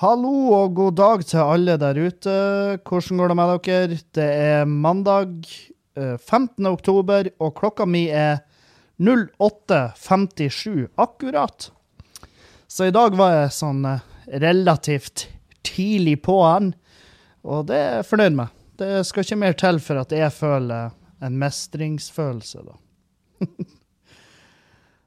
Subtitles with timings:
[0.00, 2.34] Hallo og god dag til alle der ute.
[2.88, 3.96] Hvordan går det med dere?
[4.16, 5.34] Det er mandag
[5.92, 6.64] eh, 15.
[6.70, 8.38] oktober, og klokka mi er
[8.96, 11.68] 08.57 akkurat.
[12.64, 14.00] Så i dag var jeg sånn eh,
[14.40, 15.26] relativt
[15.68, 16.72] tidlig på han,
[17.44, 18.56] og det er jeg fornøyd med.
[18.80, 22.80] Det skal ikke mer til for at jeg føler en mestringsfølelse, da.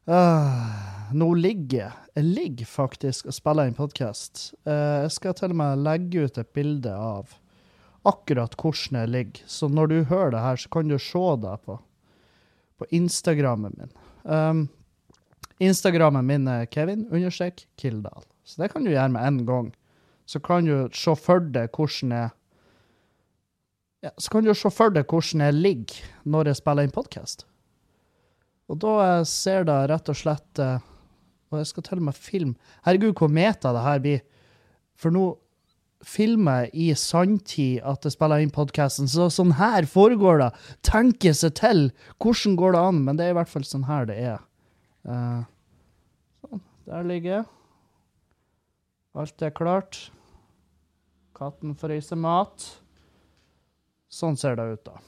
[0.04, 4.54] Ah, nå ligger jeg Jeg ligger faktisk og spiller inn podkast.
[4.68, 7.32] jeg skal til og med legge ut et bilde av
[8.06, 9.44] akkurat hvordan jeg ligger.
[9.48, 11.80] Så når du hører det her, så kan du se det på,
[12.78, 13.94] på Instagrammen min.
[14.24, 14.70] Um,
[15.60, 18.28] Instagrammen min er Kevin understrek Kildahl.
[18.44, 19.74] Så det kan du gjøre med en gang.
[20.26, 22.30] Så kan du se for deg hvordan jeg
[24.04, 27.48] ja, Så kan du se for deg hvordan jeg ligger når jeg spiller inn podkast.
[28.72, 30.84] Og da ser det rett og slett eh,
[31.52, 32.54] Og jeg skal til og med filme
[32.86, 34.22] Herregud, hvor meta det her blir.
[35.00, 35.26] For nå
[36.04, 39.08] filmer jeg i sanntid at jeg spiller inn podkasten.
[39.08, 40.50] Så sånn her foregår det.
[40.86, 41.86] Tenke seg til.
[42.20, 43.02] Hvordan går det an?
[43.06, 44.44] Men det er i hvert fall sånn her det er.
[45.08, 45.46] Eh,
[46.44, 46.64] sånn.
[46.90, 47.48] Der ligger jeg.
[49.24, 50.02] Alt er klart.
[51.38, 52.68] Katten får i seg mat.
[54.14, 55.00] Sånn ser det ut, da.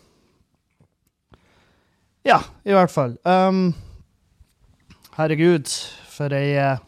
[2.25, 3.11] Ja, i hvert fall.
[3.21, 3.75] Um,
[5.13, 5.69] herregud,
[6.09, 6.79] for ei eh,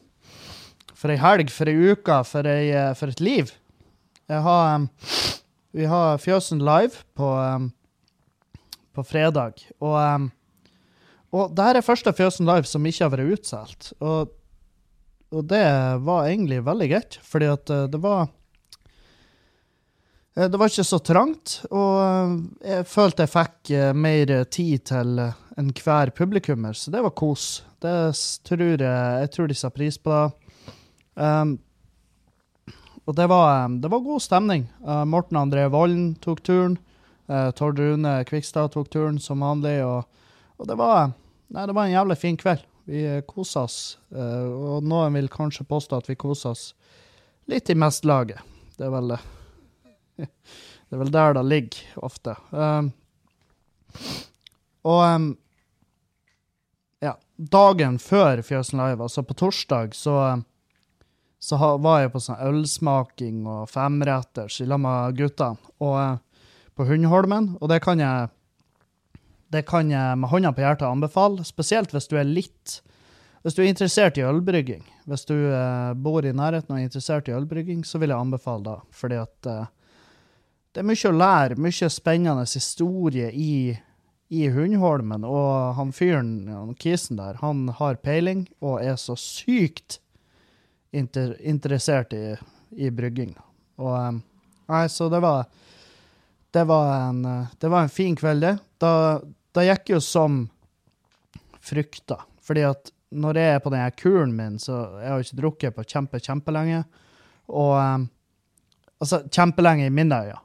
[0.97, 3.51] For ei helg, for ei uke, for, ei, eh, for et liv.
[4.27, 4.87] Jeg har um,
[5.77, 7.69] Vi har Fjøsen live på, um,
[8.97, 10.31] på fredag, og um,
[11.37, 13.89] og det her er første Fjøsen live som ikke har vært utsolgt.
[13.99, 14.31] Og,
[15.29, 15.65] og det
[16.07, 18.36] var egentlig veldig greit, fordi at uh, det var Eh,
[20.37, 22.33] det var ikke så trangt, og eh,
[22.69, 25.21] jeg følte jeg fikk eh, mer tid til
[25.57, 27.63] enhver publikummer, så det var kos.
[27.81, 27.93] Det
[28.45, 28.81] tror jeg,
[29.23, 30.53] jeg tror de sa pris på det.
[31.17, 31.55] Um,
[33.07, 34.67] og det var, det var, god stemning.
[34.85, 36.75] Uh, Morten André Volden tok turen.
[37.25, 39.79] Uh, Tord Rune Kvikstad tok turen som vanlig.
[39.85, 40.03] Og,
[40.59, 41.15] og det, var,
[41.47, 42.67] nei, det, var, en jævlig fin kveld.
[42.85, 43.79] Vi kosa oss.
[44.13, 46.69] Uh, og noen vil kanskje påstå at vi kosa oss
[47.49, 48.43] litt i mestlaget.
[48.77, 49.21] Det er vel det.
[50.17, 52.35] Det er vel der det ligger ofte.
[52.51, 52.91] Um,
[54.87, 55.25] og um,
[57.03, 60.15] ja, dagen før Fjøsen Live, altså på torsdag, så,
[61.43, 66.47] så var jeg på sånn ølsmaking og femretters i lag med guttene og, uh,
[66.77, 68.31] på Hundholmen, og det kan jeg
[69.51, 72.81] det kan jeg med hånda på hjertet anbefale, spesielt hvis du er litt
[73.45, 74.81] Hvis du er interessert i ølbrygging.
[75.07, 78.65] Hvis du uh, bor i nærheten og er interessert i ølbrygging, så vil jeg anbefale
[78.65, 79.69] det, fordi at uh,
[80.77, 83.71] det er mye å lære, mye spennende historie i,
[84.29, 85.23] i Hundholmen.
[85.25, 89.97] Og han fyren, han kisen der, han har peiling og er så sykt
[90.93, 92.37] inter, interessert i,
[92.77, 93.33] i brygging.
[93.81, 94.21] Og um,
[94.67, 95.47] Nei, så det var
[96.53, 97.25] det var, en,
[97.57, 98.55] det var en fin kveld, det.
[98.77, 98.93] Da,
[99.57, 100.43] da gikk jo som
[101.57, 102.19] frykta.
[102.45, 105.87] Fordi at når jeg er på denne kuren min, så jeg har ikke drukket på
[105.89, 106.83] kjempe, kjempelenge.
[107.49, 108.11] Og um,
[109.01, 110.43] altså, kjempelenge i mine øyne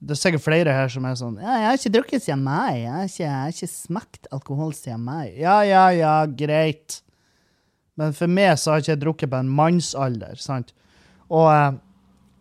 [0.00, 2.80] det er sikkert flere her som er sånn ja, 'Jeg har ikke drukket siden mai.
[2.80, 7.02] Jeg har ikke, jeg har ikke smakt alkohol siden mai.' Ja, ja, ja, greit.
[8.00, 10.36] Men for meg så har jeg ikke drukket på en mannsalder.
[10.40, 10.72] sant?
[11.28, 11.72] Og eh,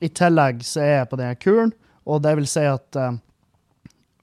[0.02, 1.74] i tillegg så er jeg på denne kuren,
[2.08, 3.20] og det vil si at eh,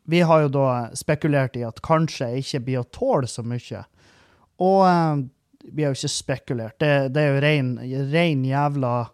[0.06, 3.84] vi har jo da spekulert i at kanskje jeg ikke blir å tåle så mye.
[4.64, 5.28] Og eh,
[5.76, 6.80] vi har jo ikke spekulert.
[6.80, 7.76] Det, det er jo ren,
[8.14, 9.10] rein jævla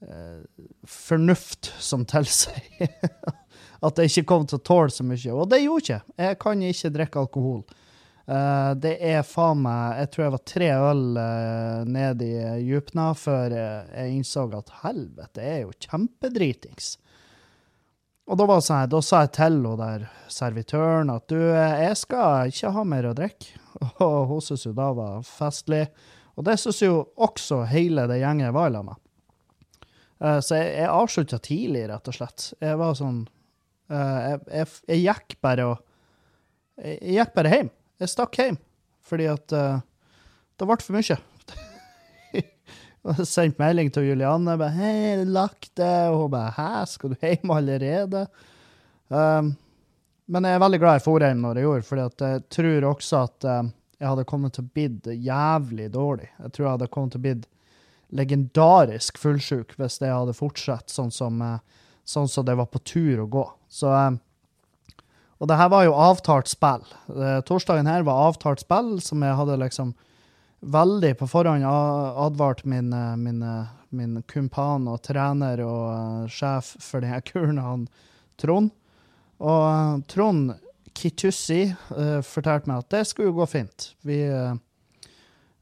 [0.00, 2.88] Eh, fornuft som tilsier
[3.80, 5.34] at jeg ikke kom til å tåle så mye.
[5.34, 6.16] Og det gjorde jeg ikke.
[6.26, 7.60] Jeg kan ikke drikke alkohol.
[8.30, 13.08] Uh, det er faen meg Jeg tror jeg var tre øl uh, ned i djupna
[13.18, 16.92] før jeg innså at helvete, det er jo kjempedritings.
[18.30, 22.70] Og da, var sånn, da sa jeg til der servitøren at du, jeg skal ikke
[22.76, 23.56] ha mer å drikke.
[24.06, 25.88] Og hun syntes jo da var festlig.
[26.38, 29.00] Og det syntes jo også hele det gjengen jeg var lag med.
[30.44, 32.46] Så jeg, jeg avslutta tidlig, rett og slett.
[32.62, 33.24] Jeg var sånn
[33.90, 35.78] jeg, jeg, jeg, gikk bare og
[36.80, 37.72] jeg, jeg, gikk bare hjem.
[38.00, 38.60] Jeg stakk hjem
[39.10, 39.80] fordi at uh,
[40.60, 41.16] det ble for mye.
[43.10, 44.54] jeg sendte melding til Julianne.
[44.60, 48.26] bare, 'Hei, lagt det?' Og hun bare 'Hæ, skal du hjem allerede?'
[49.10, 49.56] Um,
[50.30, 53.22] men jeg er veldig glad jeg for hjem når jeg gjorde, for jeg tror også
[53.26, 53.46] at
[54.00, 56.28] jeg hadde kommet til å bli jævlig dårlig.
[56.38, 57.34] Jeg tror jeg hadde kommet til å bli
[58.16, 61.58] legendarisk fullsjuk hvis jeg hadde fortsatt sånn som, eh,
[62.04, 63.44] sånn som det var på tur å gå.
[63.70, 65.00] Så, eh,
[65.40, 66.84] og det her var jo avtalt spill.
[67.14, 69.94] Eh, torsdagen her var avtalt spill som jeg hadde liksom
[70.60, 73.40] veldig på forhånd advart min, min,
[73.88, 77.86] min kumpan og trener og eh, sjef for denne kuren, han
[78.40, 78.72] Trond.
[79.40, 80.52] Og eh, Trond
[81.00, 83.92] Kitussi uh, fortalte meg at det skulle jo gå fint.
[84.04, 84.56] Vi, eh,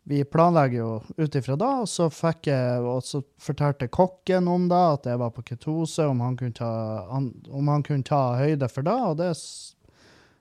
[0.08, 2.06] vi planlegger jo ut ifra da, og så
[2.46, 6.56] jeg, og så fortalte kokken om da, at jeg var på ketose, om han kunne
[6.56, 6.70] ta,
[7.12, 9.34] om han kunne ta høyde for da, og det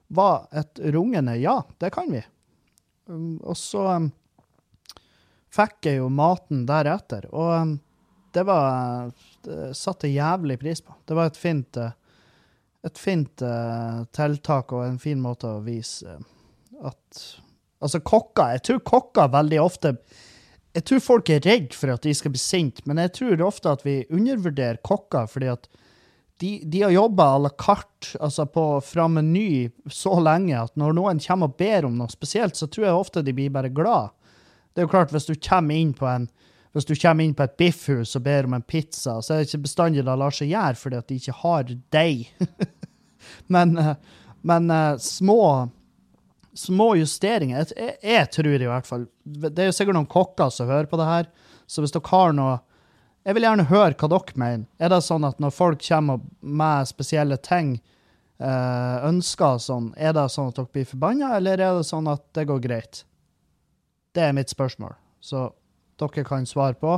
[0.07, 2.21] var et rungende ja, det kan vi.
[3.11, 4.05] Um, og så um,
[5.51, 7.73] fikk jeg jo maten deretter, og um,
[8.31, 9.11] det var
[9.43, 10.95] Det satte jævlig pris på.
[11.07, 11.91] Det var et fint eh,
[12.87, 17.21] et fint uh, tiltak og en fin måte å vise uh, at
[17.83, 19.93] Altså, kokker Jeg tror kokker veldig ofte
[20.75, 23.73] Jeg tror folk er redd for at de skal bli sinte, men jeg tror ofte
[23.73, 25.69] at vi undervurderer kokker fordi at
[26.37, 30.93] de, de har jobba à la carte, altså på, fra Meny, så lenge at når
[30.93, 34.13] noen kommer og ber om noe spesielt, så tror jeg ofte de blir bare glad.
[34.69, 36.29] Det er jo klart, hvis du kommer inn på en
[36.77, 39.47] hvis du kommer inn på et biffhus og ber om en pizza, så er det
[39.47, 42.27] ikke bestandig det lar seg gjøre fordi at de ikke har deig.
[43.55, 43.95] men eh,
[44.47, 45.69] men eh, små,
[46.57, 50.69] små justeringer jeg, jeg, tror i hvert fall Det er jo sikkert noen kokker som
[50.69, 51.29] hører på det her,
[51.69, 52.57] så hvis dere har noe
[53.27, 54.65] Jeg vil gjerne høre hva dere mener.
[54.79, 57.73] Er det sånn at når folk kommer med spesielle ting,
[58.39, 62.23] eh, ønsker sånn, er det sånn at dere blir forbanna, eller er det sånn at
[62.37, 63.01] det går greit?
[64.15, 64.95] Det er mitt spørsmål.
[65.19, 65.49] Så
[65.99, 66.95] dere kan svare på.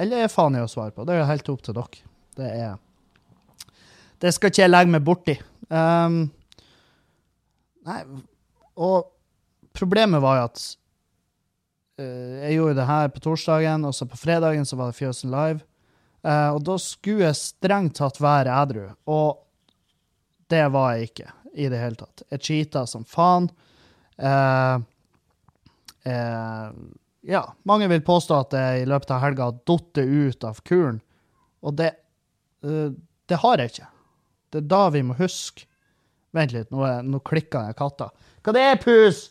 [0.00, 1.04] Eller er faen i å svare på.
[1.06, 2.02] Det er helt opp til dere.
[2.40, 2.78] Det er
[4.20, 5.34] Det skal ikke jeg legge meg borti.
[5.70, 6.26] Um,
[7.86, 8.00] nei,
[8.80, 9.10] og
[9.76, 10.62] problemet var jo at
[12.00, 15.32] uh, jeg gjorde det her på torsdagen, og så på fredagen så var det Fjøsen
[15.34, 15.62] Live.
[16.24, 19.44] Uh, og da skulle jeg strengt tatt være edru, og
[20.52, 21.28] det var jeg ikke
[21.60, 22.24] i det hele tatt.
[22.32, 23.48] Jeg cheata som faen.
[24.20, 24.80] Uh,
[27.28, 31.02] ja, mange vil påstå at jeg i løpet av helga har datt ut av kuren,
[31.60, 31.90] og det,
[32.64, 33.88] det har jeg ikke.
[34.50, 35.68] Det er da vi må huske.
[36.32, 38.10] Vent litt, nå, er- nå klikker den katta.
[38.44, 39.30] Hva det er, pus?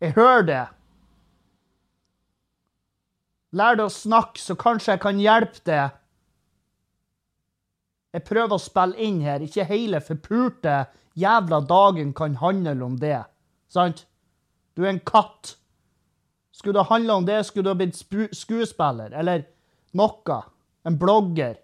[0.00, 0.62] Jeg hører det.
[3.58, 5.96] Lær deg å snakke, så kanskje jeg kan hjelpe deg.
[8.14, 9.42] Jeg prøver å spille inn her.
[9.46, 10.86] Ikke hele forpulte
[11.18, 13.20] jævla dagen kan handle om det.
[13.70, 14.04] Sant?
[14.74, 15.56] Du er en katt.
[16.54, 17.98] Skulle det handle om det, skulle du ha blitt
[18.36, 19.44] skuespiller eller
[19.94, 20.40] noe.
[20.86, 21.56] En blogger.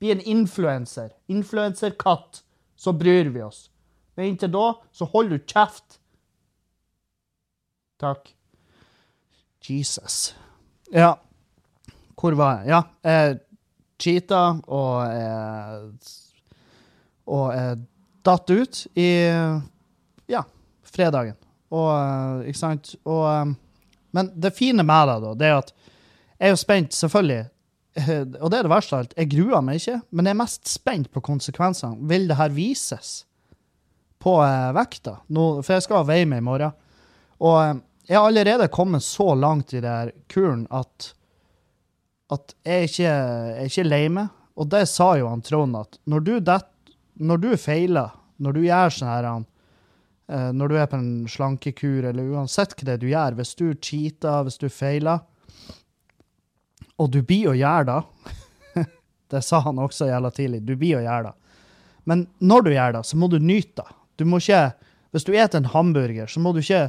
[0.00, 1.10] Bli en influenser.
[1.30, 2.42] Influenserkatt.
[2.84, 3.70] Så bryr vi oss.
[4.14, 5.98] Men inntil da, så hold du kjeft.
[8.00, 8.28] Takk.
[9.64, 10.34] Jesus.
[10.92, 11.14] Ja.
[12.20, 12.74] Hvor var jeg?
[12.74, 13.38] Ja, jeg
[14.00, 15.88] cheata og jeg,
[17.24, 17.72] Og eh,
[18.26, 19.08] datt ut i
[20.28, 20.44] Ja,
[20.84, 21.38] fredagen.
[21.72, 22.92] Og eh, Ikke sant?
[23.08, 23.54] Og eh,
[24.12, 25.72] Men det fine med det, da, det er at
[26.34, 27.44] jeg er jo spent, selvfølgelig.
[28.00, 29.16] Eh, Og det er det verste av alt.
[29.18, 32.00] Jeg gruer meg ikke, men jeg er mest spent på konsekvensene.
[32.10, 33.16] Vil det her vises
[34.22, 35.18] på eh, vekta?
[35.34, 36.76] Nå, for jeg skal veie meg i morgen.
[37.44, 37.74] Og eh,
[38.10, 39.98] jeg har allerede kommet så langt i det
[40.32, 41.14] kuren at
[42.32, 44.30] at jeg ikke er ikke lei meg.
[44.58, 46.60] Og det sa jo han Trond, at når du, det,
[47.20, 49.28] når du feiler, når du gjør sånn her
[50.56, 53.66] Når du er på en slankekur, eller uansett hva det er du gjør, hvis du
[53.76, 55.20] cheater, hvis du feiler,
[57.00, 57.86] og du blir å gjøre
[59.34, 60.62] det sa han også jævla tidlig.
[60.66, 61.60] Du blir gjøre det.
[62.04, 63.96] Men når du gjør det, så må du nyte det.
[64.20, 64.74] Du må ikke
[65.14, 66.88] Hvis du spiser en hamburger, så må du ikke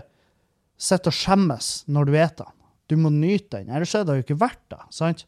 [0.81, 2.55] sitte og skjemmes når du spiser den.
[2.89, 3.69] Du må nyte den.
[3.69, 4.81] Ellers er det jo ikke verdt det.
[4.93, 5.25] sant?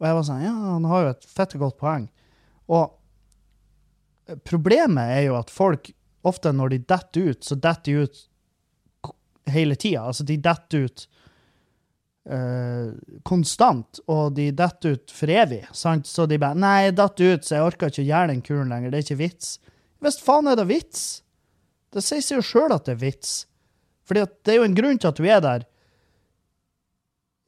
[0.00, 2.06] Og jeg var sånn Ja, han har jo et fette godt poeng.
[2.68, 2.92] Og
[4.44, 5.92] problemet er jo at folk
[6.24, 8.22] ofte når de detter ut, så detter de ut
[9.52, 10.06] hele tida.
[10.08, 11.06] Altså, de detter ut
[12.30, 12.92] eh,
[13.26, 15.62] konstant, og de detter ut for evig.
[15.72, 16.06] sant?
[16.06, 18.68] Så de bare 'Nei, jeg datt ut, så jeg orker ikke å gjøre den kuren
[18.68, 18.90] lenger.
[18.90, 19.58] Det er ikke vits.'
[20.00, 21.22] Hvis faen er det vits?
[21.92, 23.46] Det sier seg jo sjøl at det er vits.
[24.04, 25.64] Fordi det er jo en grunn til at du er der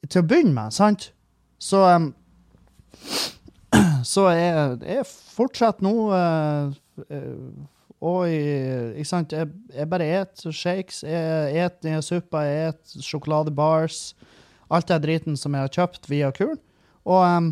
[0.09, 1.11] til å begynne med, sant?
[1.59, 2.13] Så um,
[4.07, 6.71] Så jeg, jeg fortsetter nå uh,
[7.11, 7.65] uh,
[8.07, 14.13] og ikke sant, jeg, jeg bare et shakes, jeg et suppa, jeg et sjokoladebars,
[14.69, 16.59] alt det driten som jeg har kjøpt via kuren.
[17.07, 17.51] Og, um,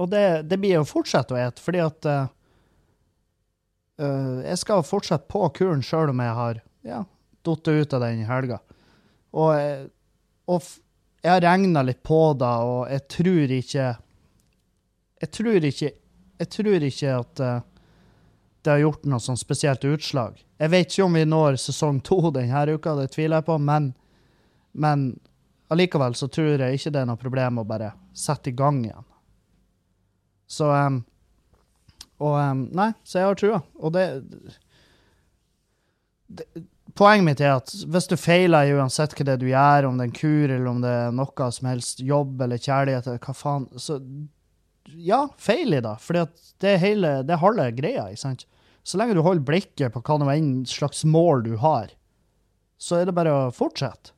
[0.00, 2.26] og det, det blir jo fortsette å ete, fordi at uh,
[4.46, 7.00] jeg skal fortsette på kuren sjøl om jeg har ja,
[7.44, 8.60] datt ut av den i helga.
[9.36, 9.90] Og, jeg-
[10.50, 10.62] og
[11.20, 13.88] jeg har regna litt på det, og jeg tror ikke
[15.20, 15.90] Jeg tror ikke
[16.40, 17.60] Jeg tror ikke at uh,
[18.64, 20.38] det har gjort noe sånn spesielt utslag.
[20.60, 23.86] Jeg vet ikke om vi når sesong to denne uka, det tviler jeg på, men,
[24.72, 25.04] men
[25.70, 29.06] allikevel så tror jeg ikke det er noe problem å bare sette i gang igjen.
[30.50, 31.04] Så um,
[32.18, 33.62] Og um, Nei, så jeg har trua.
[33.78, 34.06] Og det,
[36.26, 36.48] det
[36.98, 40.10] Poenget mitt er at hvis du feiler uansett hva det du gjør, om det er
[40.10, 43.68] en kur eller om det er noe som helst, jobb eller kjærlighet eller hva faen,
[43.78, 44.00] så
[44.90, 45.94] ja, feil i det.
[46.02, 48.08] For det er hele, det er halve greia.
[48.10, 48.46] ikke sant?
[48.82, 50.18] Så lenge du holder blikket på hva
[50.68, 51.92] slags mål du har,
[52.80, 54.16] så er det bare å fortsette.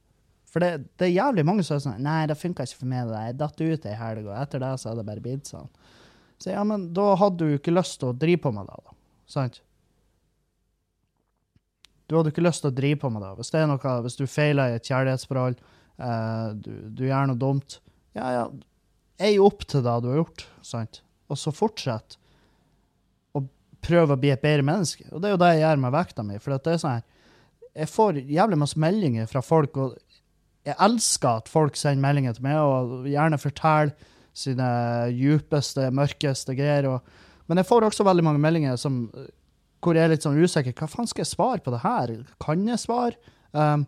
[0.52, 3.08] For det, det er jævlig mange som er sånn Nei, det funka ikke for meg.
[3.08, 5.70] det Jeg datt ut ei helg, og etter det så er det bare blitt sånn.
[6.42, 8.96] Så ja, men da hadde du ikke lyst til å drive på med det, da.
[9.32, 9.62] Sant?
[12.12, 13.30] Du hadde ikke lyst til å drive på med det.
[13.38, 15.62] Hvis det er noe, hvis du feiler i et kjærlighetsforhold,
[15.96, 17.78] eh, du, du, gjør noe dumt,
[18.18, 18.42] ja, ja,
[19.22, 21.00] ei opp til det du har gjort, sant?
[21.32, 22.18] Og så fortsett
[23.32, 23.44] å
[23.80, 25.06] prøve å bli et bedre menneske.
[25.08, 26.36] Og det er jo det jeg gjør med vekta mi.
[26.42, 27.06] For det er sånn her,
[27.72, 29.96] jeg får jævlig masse meldinger fra folk, og
[30.66, 33.94] jeg elsker at folk sender meldinger til meg og gjerne forteller
[34.32, 34.66] sine
[35.12, 36.88] djupeste, mørkeste greier.
[36.88, 39.04] Og, men jeg får også veldig mange meldinger som,
[39.82, 40.74] hvor jeg er litt sånn usikker.
[40.78, 42.14] Hva faen skal jeg svare på det her?
[42.42, 43.18] Kan jeg svare?
[43.52, 43.84] Um,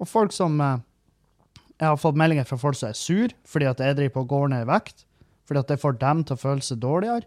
[0.00, 0.78] og folk som uh,
[1.76, 4.30] Jeg har fått meldinger fra folk som er sur fordi at jeg driver på å
[4.30, 5.04] gå ned i vekt.
[5.46, 7.26] Fordi at det får dem til å føle seg dårligere.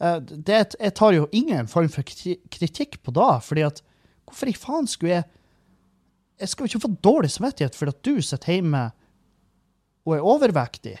[0.00, 3.34] Uh, det, jeg tar jo ingen form for kritikk på det.
[3.44, 3.84] fordi at
[4.26, 5.28] Hvorfor i faen skulle jeg
[6.40, 8.88] Jeg skal jo ikke få dårlig samvittighet for at du sitter hjemme
[10.06, 10.98] og er overvektig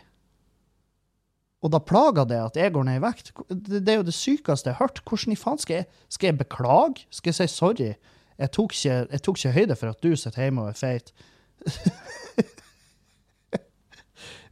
[1.66, 3.32] og da plager det at jeg går ned i vekt.
[3.50, 5.00] Det, er jo det sykeste jeg har hørt.
[5.08, 7.06] Hvordan i faen skal jeg, skal jeg beklage?
[7.10, 7.94] Skal jeg si sorry?
[8.36, 11.12] Jeg tok, ikke, jeg tok ikke høyde for at du sitter hjemme og er feit.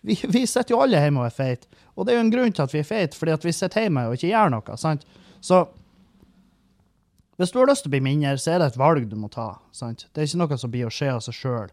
[0.08, 1.68] vi, vi sitter jo alle hjemme og er feit.
[1.94, 3.84] Og det er jo en grunn til at vi er feit, fordi at vi sitter
[3.84, 4.78] hjemme og ikke gjør noe.
[4.80, 5.04] sant?
[5.44, 5.60] Så
[7.40, 9.30] hvis du har lyst til å bli mindre, så er det et valg du må
[9.32, 9.56] ta.
[9.74, 10.06] sant?
[10.12, 11.72] Det er ikke noe som blir å skje av seg sjøl.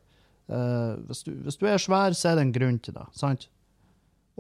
[0.50, 3.06] Uh, eh, hvis, hvis, du er svær, så er det en grunn til det.
[3.18, 3.46] sant?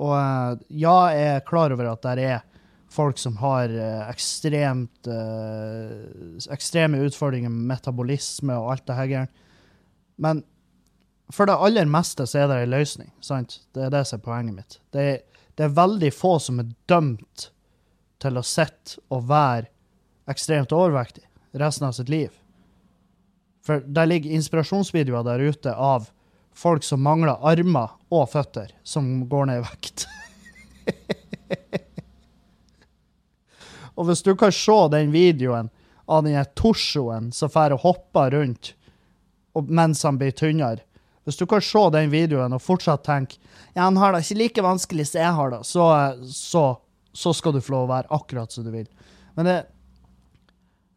[0.01, 2.47] Og uh, ja, jeg er klar over at det er
[2.91, 5.07] folk som har uh, ekstremt
[6.51, 9.29] ekstreme utfordringer med metabolisme og alt det her.
[10.21, 10.41] Men
[11.31, 13.13] for det aller meste så er det en løsning.
[13.21, 13.61] sant?
[13.75, 14.79] Det er det som er poenget mitt.
[14.91, 15.21] Det er,
[15.55, 17.51] det er veldig få som er dømt
[18.21, 19.69] til å sitte og være
[20.29, 22.29] ekstremt overvektig resten av sitt liv.
[23.65, 26.09] For der ligger inspirasjonsvideoer der ute av
[26.55, 30.07] folk som mangler armer og føtter, som går ned i vekt.
[33.95, 35.69] og hvis du kan se den videoen
[36.11, 38.73] av den torsoen som får hoppe rundt
[39.67, 40.79] mens han blir tynnere
[41.27, 43.35] Hvis du kan se den videoen og fortsatt tenke
[43.75, 45.85] ja, han har det ikke like vanskelig som jeg har det, så,
[46.27, 46.63] så,
[47.13, 48.87] så skal du få lov å være akkurat som du vil.
[49.37, 49.57] Men det,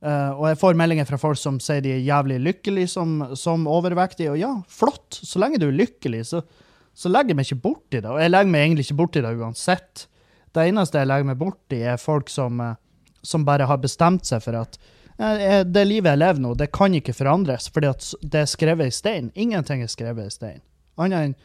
[0.05, 3.63] Uh, og jeg får meldinger fra folk som sier de er jævlig lykkelige som, som
[3.71, 4.35] overvektige.
[4.35, 5.17] Og ja, flott!
[5.17, 6.43] Så lenge du er lykkelig, så,
[6.93, 8.11] så legger jeg meg ikke borti det.
[8.11, 10.05] Og jeg legger meg egentlig ikke borti det uansett.
[10.55, 12.77] Det eneste jeg legger meg borti, er folk som, uh,
[13.25, 17.01] som bare har bestemt seg for at uh, det livet jeg lever nå, det kan
[17.01, 17.95] ikke forandres, fordi
[18.29, 19.33] det er skrevet i stein.
[19.33, 20.65] Ingenting er skrevet i stein.
[21.01, 21.37] Annet enn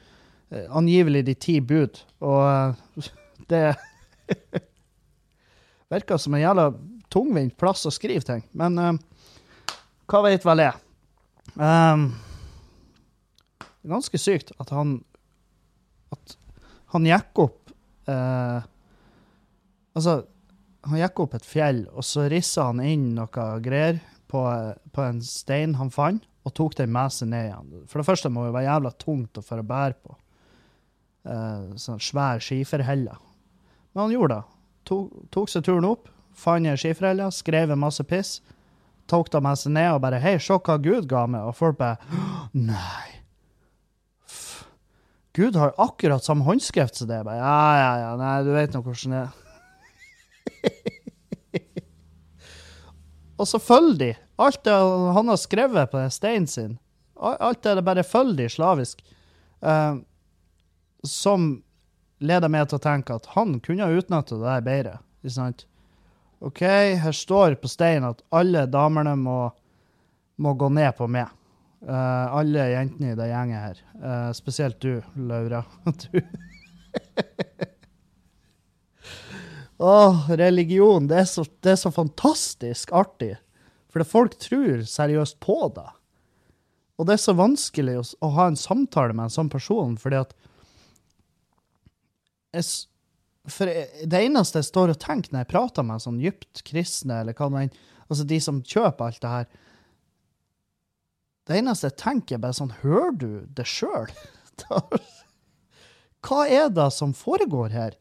[0.49, 1.99] angivelig de ti bud.
[2.25, 2.75] Og
[3.51, 3.65] det
[5.93, 6.71] virker som en jævla
[7.13, 8.43] tungvint plass å skrive ting.
[8.57, 8.93] Men uh,
[10.09, 10.81] hva veit vel jeg?
[11.55, 12.09] Um,
[13.59, 14.99] det er ganske sykt at han
[16.13, 16.35] at
[16.93, 17.71] han gikk opp
[18.09, 18.65] uh,
[19.97, 20.13] Altså,
[20.85, 23.97] han gikk opp et fjell, og så rissa han inn noe greier
[24.31, 24.43] på,
[24.93, 27.81] på, en stein han fant, og tok den med seg ned igjen.
[27.89, 30.15] For det første må det være jævla tungt å få bære på.
[31.27, 33.17] Uh, sånn svær skiferhelle.
[33.91, 34.61] Men han gjorde det.
[34.87, 36.07] Tok, tok seg turen opp,
[36.39, 38.39] fant ei skifrelle, skrev en masse piss.
[39.09, 41.97] Tok med seg ned og bare 'Hei, se hva Gud ga meg.' Og folk bare
[42.53, 43.19] 'Nei'.
[45.33, 47.23] Gud har akkurat samme håndskrift som det.
[47.23, 49.31] Bare, ja, ja, ja, nei, du vet nå hvordan det er.
[53.39, 54.09] og så følger de.
[54.39, 54.73] Alt det
[55.15, 56.77] han har skrevet på den steinen sin,
[57.15, 59.03] alt det er bare følger de slavisk.
[59.63, 60.01] Uh,
[61.07, 61.63] som
[62.19, 64.95] leder meg til å tenke at han kunne ha utnytta det der bedre.
[65.23, 65.65] Ikke sant?
[66.39, 69.39] OK, her står på steinen at alle damene må,
[70.39, 71.27] må gå ned på meg.
[71.79, 73.81] Uh, alle jentene i det gjenget her.
[73.99, 75.65] Uh, spesielt du, Laura.
[76.03, 76.21] du.
[79.83, 81.07] oh, religion.
[81.11, 83.33] Det er, så, det er, så, fantastisk artig.
[83.91, 85.87] For folk tror seriøst på det.
[86.99, 90.19] Og det er så vanskelig å, å ha en samtale med en sånn person, fordi
[90.19, 90.35] at
[92.55, 92.65] jeg,
[93.47, 97.37] for det eneste jeg står og tenker når jeg prater med sånn dypt kristne, eller
[97.37, 97.71] hva man
[98.09, 99.45] Altså de som kjøper alt det her
[101.47, 104.09] Det eneste jeg tenker, er bare sånn Hører du det sjøl?
[106.25, 107.93] Hva er det som foregår her?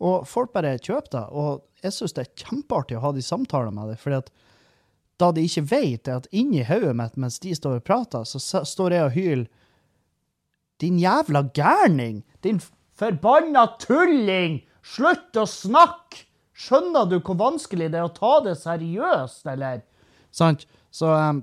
[0.00, 1.24] Og folk bare kjøper det.
[1.28, 4.00] Og jeg syns det er kjempeartig å ha de samtalene med dem.
[4.00, 4.30] fordi at
[5.20, 8.64] da de ikke vet, er at inni hodet mitt mens de står og prater, så
[8.64, 9.46] står jeg og hyler
[10.80, 12.22] Din jævla gærning!
[12.44, 12.60] Din
[12.96, 14.60] forbanna tulling!
[14.86, 16.24] Slutt å snakke!
[16.56, 19.82] Skjønner du hvor vanskelig det er å ta det seriøst, eller?
[20.32, 20.64] Sant?
[20.94, 21.42] Så um,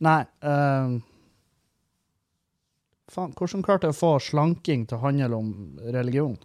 [0.00, 0.24] Nei.
[0.40, 0.96] Um,
[3.12, 5.50] faen, hvordan klarte jeg å få slanking til å handle om
[5.92, 6.38] religion?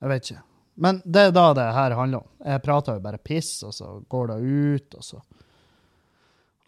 [0.00, 0.44] Jeg vet ikke.
[0.80, 2.30] Men det er da det her handler om.
[2.40, 5.22] Jeg prater jo bare piss, og så går det ut, og så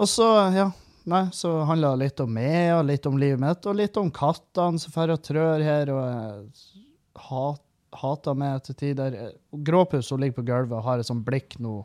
[0.03, 0.71] Og så, ja.
[1.05, 4.11] Nei, så handler det litt om meg, og litt om livet mitt, og litt om
[4.15, 7.63] kattene som drar og trør her, og hat,
[7.99, 9.17] hater meg til tider.
[9.51, 11.81] Gråpus hun ligger på gulvet og har et sånt blikk nå.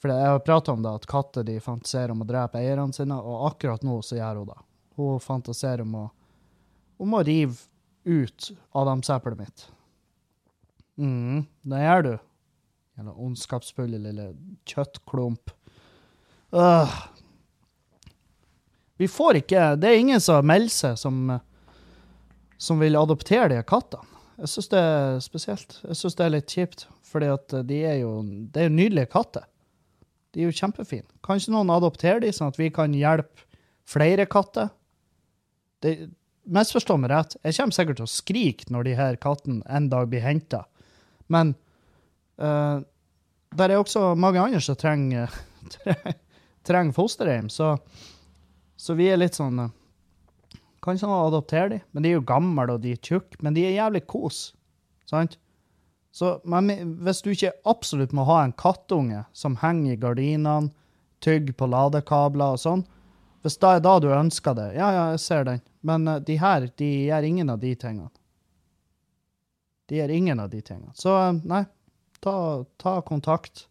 [0.00, 3.18] For jeg har pratet om det, at katter de fantaserer om å drepe eierne sine,
[3.18, 4.60] og akkurat nå så gjør hun det.
[4.98, 6.06] Hun fantaserer om å,
[7.02, 7.58] om å rive
[8.08, 8.48] ut
[8.78, 9.68] adamseplet mitt.
[10.98, 12.12] Mm, det gjør du.
[12.98, 14.32] Jævla ondskapsfulle lille
[14.66, 15.52] kjøttklump.
[16.56, 16.98] Øh.
[18.98, 21.18] Vi får ikke Det er ingen som melder seg som,
[22.58, 24.04] som vil adoptere de kattene.
[24.38, 25.78] Jeg syns det er spesielt.
[25.82, 29.10] Jeg syns det er litt kjipt, fordi at de er jo Det er jo nydelige
[29.14, 29.46] katter.
[30.34, 31.08] De er jo kjempefine.
[31.24, 33.46] Kan ikke noen adoptere de, sånn at vi kan hjelpe
[33.88, 34.70] flere katter?
[35.82, 35.94] Det,
[36.48, 40.08] misforstå meg rett, jeg kommer sikkert til å skrike når de her kattene en dag
[40.10, 40.64] blir henta,
[41.32, 41.54] men
[42.40, 42.80] uh,
[43.58, 45.32] der er også mange andre som trenger,
[46.68, 47.74] trenger fosterhjem, så,
[48.78, 49.74] så vi er litt sånn Kanskje
[50.84, 51.78] Kan ikke noen adoptere de?
[51.92, 54.52] Men de er jo gamle, og de er tjukke, men de er jævlig kos,
[55.10, 55.34] sant?
[56.14, 56.70] Så men,
[57.04, 60.70] hvis du ikke absolutt må ha en kattunge som henger i gardinene,
[61.22, 62.84] tygger på ladekabler og sånn,
[63.42, 65.60] hvis det er da du ønsker det, ja, ja, jeg ser den.
[65.86, 68.10] Men uh, de her, de gjør ingen av de tingene.
[69.90, 70.94] De gjør ingen av de tingene.
[70.98, 71.64] Så uh, nei,
[72.24, 72.34] ta,
[72.82, 73.66] ta kontakt.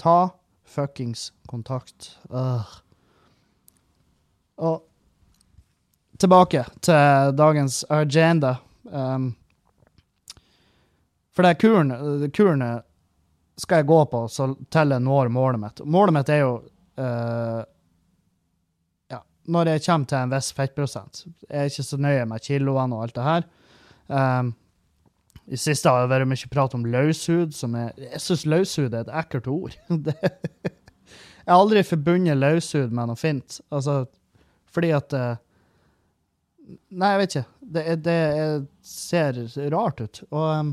[0.00, 0.32] Ta
[0.68, 2.14] fuckings kontakt.
[2.32, 2.64] Uh.
[4.62, 4.80] Og
[6.22, 8.56] tilbake til dagens agenda.
[8.82, 9.32] Um,
[11.32, 11.92] for det kuren,
[12.34, 12.64] kuren
[13.58, 15.84] skal jeg gå på så til jeg når målet mitt.
[15.84, 16.54] Målet mitt er jo
[17.00, 17.60] uh,
[19.12, 21.24] ja, når jeg kommer til en viss fettprosent.
[21.48, 23.48] Jeg er ikke så nøye med kiloene og alt det her.
[24.12, 24.54] Um,
[25.46, 29.02] I siste har det vært mye prat om løshud, som er Jeg syns løshud er
[29.02, 29.78] et ekkelt ord.
[29.88, 33.60] jeg har aldri forbundet løshud med noe fint.
[33.72, 34.04] Altså,
[34.72, 35.32] fordi at uh,
[36.94, 37.48] Nei, jeg vet ikke.
[37.74, 38.18] Det, det,
[38.86, 39.38] ser
[39.74, 40.20] rart ut.
[40.30, 40.68] Og um,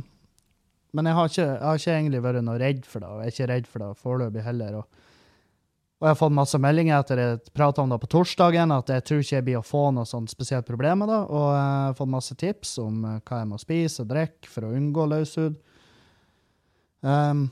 [0.95, 3.29] men jeg har, ikke, jeg har ikke egentlig vært noe redd for det, og jeg
[3.29, 4.79] er ikke redd for det foreløpig heller.
[4.79, 5.03] Og,
[5.99, 9.05] og jeg har fått masse meldinger etter jeg prata om det på torsdagen, at jeg
[9.05, 11.19] tror ikke jeg blir å få noe sånt spesielt problem med det.
[11.29, 14.65] Og jeg har fått masse tips om uh, hva jeg må spise og drikke for
[14.65, 15.59] å unngå løshud.
[17.05, 17.45] Um,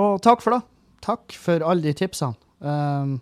[0.00, 0.62] og takk for det.
[1.04, 2.40] Takk for alle de tipsene.
[2.60, 3.18] Um,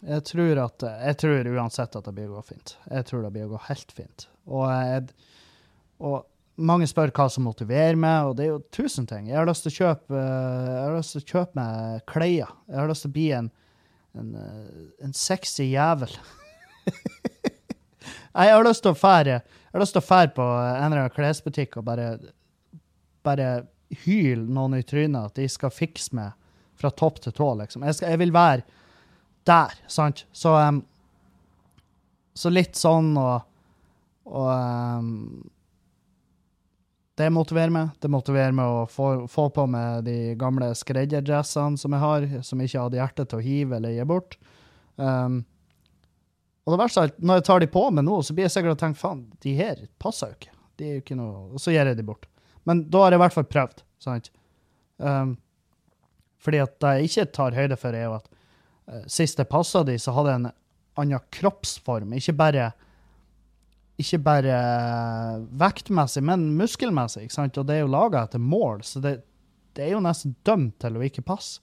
[0.00, 2.74] jeg tror at Jeg tror uansett at det blir å gå fint.
[2.88, 4.26] Jeg tror det blir å gå helt fint.
[4.48, 5.30] Og, jeg,
[6.00, 6.24] og
[6.60, 9.28] mange spør hva som motiverer meg, og det er jo tusen ting.
[9.28, 12.54] Jeg har lyst til å kjøpe, jeg har lyst til å kjøpe meg klær.
[12.70, 13.50] Jeg har lyst til å bli en,
[14.16, 14.34] en,
[15.04, 16.16] en sexy jævel.
[18.40, 21.04] jeg har lyst til å fære jeg har lyst til å fære på en eller
[21.04, 22.06] annen klesbutikk og bare,
[23.22, 23.50] bare
[24.02, 26.34] hyle noen i trynet at de skal fikse meg
[26.80, 27.84] fra topp til tå, liksom.
[27.86, 28.64] Jeg, skal, jeg vil være
[29.50, 30.24] der, sant?
[30.32, 30.82] Så, um,
[32.38, 33.48] så litt sånn og,
[34.30, 35.10] og um,
[37.20, 37.92] det motiverer meg.
[38.00, 42.60] Det motiverer meg å få, få på meg de gamle skredderdressene som jeg har, som
[42.60, 44.38] jeg ikke hadde hjerte til å hive eller gi bort.
[44.96, 45.42] Um,
[46.64, 48.54] og det verste er at når jeg tar de på meg nå, så blir jeg
[48.54, 50.56] sikkert og tenker faen, de her passer jo ikke.
[50.80, 52.28] De er jo ikke noe, Og så gir jeg de bort.
[52.68, 53.82] Men da har jeg i hvert fall prøvd.
[54.00, 54.30] sant?
[54.96, 55.34] Um,
[56.40, 58.29] fordi at det jeg ikke tar høyde for, er jo at
[58.90, 60.52] uh, sist jeg passa de, så hadde jeg en
[61.00, 62.14] annen kroppsform.
[62.18, 62.70] Ikke bare
[64.00, 64.54] ikke bare
[65.60, 67.26] vektmessig, men muskelmessig.
[67.26, 67.58] ikke sant?
[67.60, 69.18] Og det er jo laga etter mål, så det,
[69.76, 71.60] det, er jo nesten dømt til å ikke passe.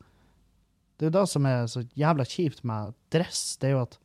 [0.97, 3.41] Det er jo det som er så jævla kjipt med dress.
[3.61, 3.97] Det er jo at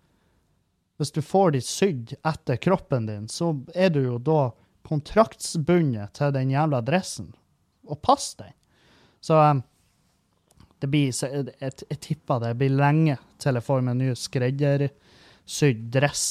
[1.01, 4.53] hvis du får de sydd etter kroppen din, så er du jo da
[4.89, 7.33] kontraktsbundet til den jævla dressen.
[7.89, 8.53] Og pass den.
[9.25, 9.63] Så um,
[10.83, 15.85] det blir, jeg, jeg, jeg tipper det blir lenge til jeg får meg ny skreddersydd
[15.95, 16.25] dress.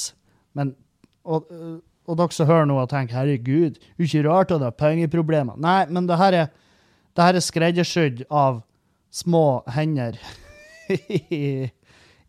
[0.58, 0.74] Men
[1.24, 1.48] og,
[2.10, 4.80] og dere som hører nå og tenker 'herregud, det er ikke rart at det er
[4.82, 5.60] pengeproblemer'.
[5.62, 6.50] Nei, men det her er,
[7.16, 8.64] det her er skreddersydd av
[9.12, 10.18] små hender
[10.92, 11.70] i,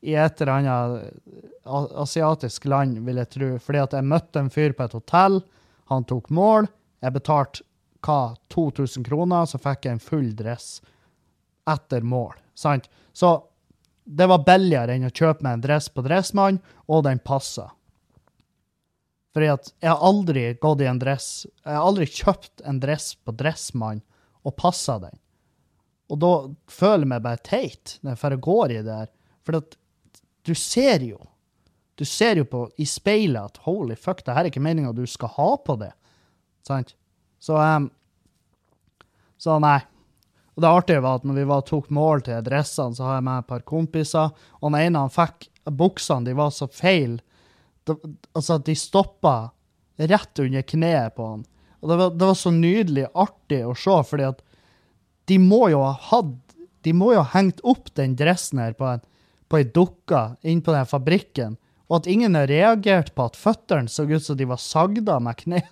[0.03, 3.51] i et eller annet asiatisk land, vil jeg tro.
[3.63, 5.43] Fordi at jeg møtte en fyr på et hotell.
[5.91, 6.71] Han tok mål.
[7.03, 7.67] Jeg betalte
[8.03, 10.81] hva, 2000 kroner, så fikk jeg en full dress
[11.71, 12.35] etter mål.
[12.55, 12.89] Sant?
[13.13, 13.35] Så
[14.05, 16.59] det var billigere enn å kjøpe meg en dress på Dressmann,
[16.91, 17.71] og den passa.
[19.33, 23.15] Fordi at jeg har aldri gått i en dress Jeg har aldri kjøpt en dress
[23.17, 24.03] på Dressmann
[24.43, 25.15] og passa den.
[26.13, 26.33] Og da
[26.69, 29.13] føler jeg meg bare teit når jeg går i det her.
[29.47, 29.79] For at
[30.45, 31.21] du ser jo
[31.97, 35.05] Du ser jo på i speilet at holy fuck, det her er ikke meninga du
[35.07, 35.93] skal ha på det.
[36.67, 36.95] Sant?
[37.39, 37.91] Så um,
[39.39, 39.79] Så nei.
[40.53, 43.27] Og det artige var at når vi var, tok mål til dressene, så har jeg
[43.29, 47.17] med et par kompiser, og den ene han fikk buksene, de var så feil.
[47.89, 47.97] De,
[48.37, 49.37] altså at de stoppa
[49.97, 51.47] rett under kneet på han.
[51.83, 54.43] Og det var, det var så nydelig artig å se, fordi at
[55.31, 56.39] de må jo ha hatt
[56.83, 59.03] De må jo ha hengt opp den dressen her på, en,
[59.47, 61.53] på ei dukke inne på den fabrikken,
[61.87, 65.39] og at ingen har reagert på at føttene så ut som de var sagda med
[65.39, 65.63] kne.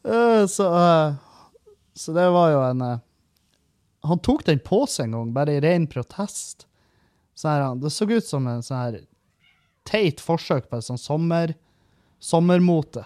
[0.00, 1.14] Eh, så, eh,
[1.94, 2.98] så det var jo en eh,
[4.08, 6.66] Han tok den på seg en gang, bare i ren protest.
[7.44, 8.98] Her, det så ut som en sånn her
[9.88, 11.52] teit forsøk på et sånn sommer,
[12.20, 13.04] sommermote.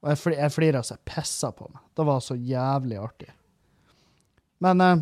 [0.00, 1.82] Og jeg, fli, jeg flira så jeg pissa på meg.
[1.96, 3.32] Det var så jævlig artig.
[4.64, 5.00] Men eh,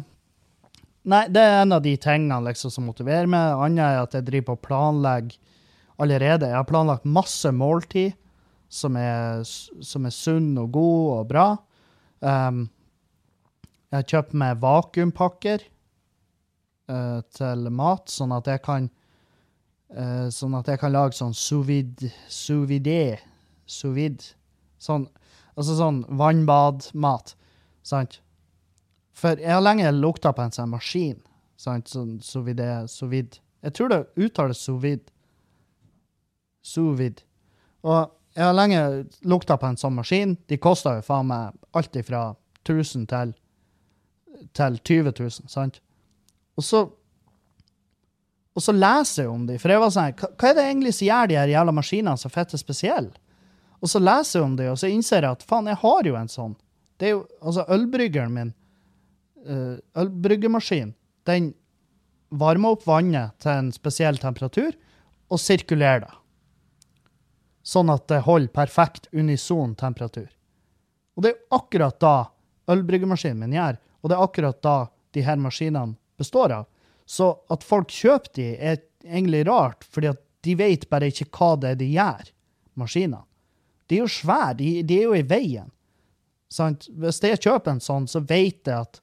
[1.08, 3.54] Nei, det er en av de tingene liksom, som motiverer meg.
[3.64, 5.38] Annet er at jeg driver på å planlegge
[6.02, 6.50] allerede.
[6.50, 8.12] Jeg har planlagt masse måltid
[8.68, 11.46] som er, som er sunn og god og bra.
[12.20, 12.66] Um,
[13.88, 15.64] jeg har kjøpt meg vakuumpakker
[16.92, 18.88] uh, til mat, sånn at jeg kan
[19.94, 23.16] uh, Sånn at jeg kan lage sånn sous vide Sous vide.
[23.68, 24.34] Sous vide.
[24.82, 25.06] Sånn,
[25.56, 27.32] altså sånn vannbadmat.
[27.86, 28.20] Sant?
[29.16, 31.16] For jeg har lenge lukta på en sånn maskin.
[31.58, 31.88] Sant?
[31.90, 32.68] Sånn sous vide.
[32.92, 33.40] Sous vide.
[33.64, 35.08] Jeg tror det uttales sous vide.
[36.62, 37.24] Sous vide.
[37.82, 38.82] Og jeg har lenge
[39.26, 40.36] lukta på en sånn maskin.
[40.46, 42.22] De koster jo faen meg alt ifra
[42.62, 43.32] 1000 til,
[44.54, 45.80] til 20 000, sant?
[46.58, 46.84] Og så
[48.58, 50.92] og så leser jeg om de, for jeg var sånn, hva, hva er det egentlig
[50.96, 53.12] som gjør de her jævla maskinene så fette spesielle?
[53.78, 56.16] Og så leser jeg om de, og så innser jeg at faen, jeg har jo
[56.18, 56.56] en sånn.
[56.98, 58.50] Det er jo, altså ølbryggeren min,
[59.46, 60.90] uh, ølbryggemaskin,
[61.30, 61.52] den
[62.34, 64.74] varmer opp vannet til en spesiell temperatur,
[65.30, 66.17] og sirkulerer det.
[67.68, 70.28] Sånn at det holder perfekt unison temperatur.
[71.16, 72.14] Og det er akkurat da
[72.72, 74.76] ølbryggemaskinen min gjør, og det er akkurat da
[75.16, 76.68] de her maskinene består av.
[77.08, 81.54] Så at folk kjøper de, er egentlig rart, fordi at de vet bare ikke hva
[81.60, 82.30] det er de gjør,
[82.78, 83.24] maskinene.
[83.88, 85.68] De er jo svære, de, de er jo i veien.
[86.52, 86.86] Sant?
[86.96, 89.00] Hvis jeg kjøper en sånn, så vet jeg at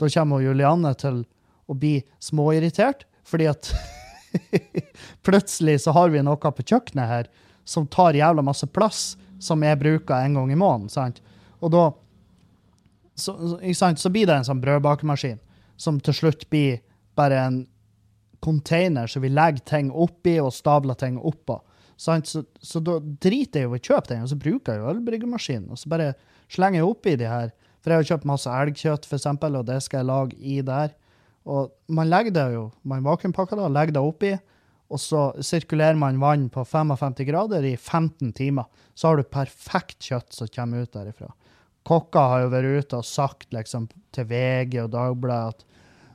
[0.00, 1.22] da kommer Julianne til
[1.70, 3.70] å bli småirritert, fordi at
[5.26, 7.30] plutselig så har vi noe på kjøkkenet her
[7.64, 10.88] som tar jævla masse plass, som jeg bruker en gang i måneden.
[10.92, 11.20] sant?
[11.60, 11.90] Og da
[13.14, 13.34] så,
[13.74, 14.00] sant?
[14.00, 15.40] så blir det en sånn brødbakemaskin
[15.80, 16.80] som til slutt blir
[17.16, 17.58] bare en
[18.40, 21.58] container som vi legger ting oppi og stabler ting oppå.
[22.00, 22.28] Sant?
[22.28, 24.92] Så, så da driter jeg jo i å kjøpe den, og så bruker jeg jo
[24.94, 25.68] ølbryggemaskinen.
[25.72, 26.14] Og så bare
[26.52, 27.52] slenger jeg oppi de her.
[27.80, 30.94] For jeg har kjøpt masse elgkjøtt, for eksempel, og det skal jeg lage i der.
[31.48, 34.32] Og man legger det jo, man vakuumpakker det og legger det oppi,
[34.90, 38.66] og så sirkulerer man vann på 55 grader i 15 timer.
[38.94, 41.30] Så har du perfekt kjøtt som kommer ut derifra.
[41.86, 45.66] Kokker har jo vært ute og sagt liksom, til VG og Dagbladet at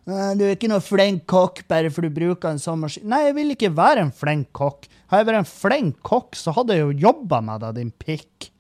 [0.05, 3.07] du er ikke noe flink kokk bare for du bruker en sånn maskin.
[3.09, 4.85] Nei, jeg vil ikke være en flink kokk.
[5.09, 8.51] Har jeg vært en flink kokk, så hadde jeg jo jobba med deg, din pikk.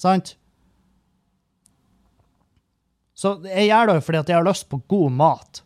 [0.00, 0.32] Sant?
[3.14, 5.60] Så jeg gjør det jo fordi at jeg har lyst på god mat.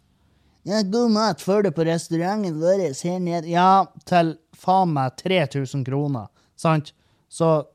[0.67, 3.49] Ja, god mat får du på restauranten vår her nede.
[3.49, 6.29] Ja, til faen meg 3000 kroner.
[6.59, 6.93] Sant?
[7.29, 7.69] Så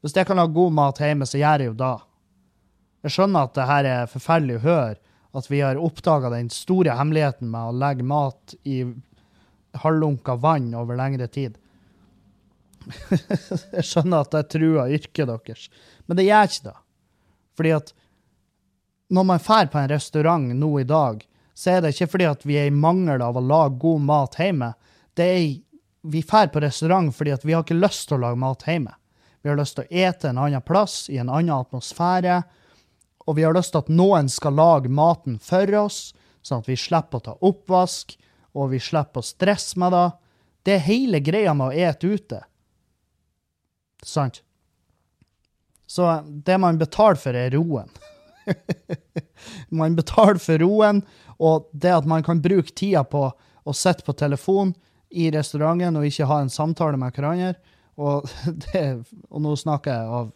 [0.00, 1.92] hvis jeg kan ha god mat hjemme, så gjør jeg jo da.
[3.04, 4.98] Jeg skjønner at det her er forferdelig å høre,
[5.36, 8.82] at vi har oppdaga den store hemmeligheten med å legge mat i
[9.84, 11.58] halvlunka vann over lengre tid.
[13.76, 15.68] jeg skjønner at det truer yrket deres,
[16.06, 16.78] men det gjør ikke det.
[17.60, 17.92] Fordi at
[19.10, 21.22] når man drar på en restaurant nå i dag,
[21.60, 24.38] så er det ikke fordi at vi er i mangel av å lage god mat
[24.40, 24.70] hjemme.
[25.12, 25.42] Det er
[26.02, 28.94] vi drar på restaurant fordi at vi har ikke lyst til å lage mat hjemme.
[29.42, 32.40] Vi har lyst til å ete en annen plass, i en annen atmosfære.
[33.28, 36.00] Og vi har lyst til at noen skal lage maten for oss,
[36.40, 38.16] sånn at vi slipper å ta oppvask,
[38.56, 40.06] og vi slipper å stresse med det.
[40.64, 42.40] Det er hele greia med å ete ute.
[44.00, 44.40] Sant?
[45.90, 47.92] Så det man betaler for, er roen.
[49.80, 51.04] man betaler for roen,
[51.40, 54.74] Og det at man kan bruke tida på å sitte på telefon
[55.10, 57.54] i restauranten og ikke ha en samtale med hverandre,
[58.00, 58.28] og,
[58.66, 58.84] det,
[59.28, 60.28] og nå snakker jeg av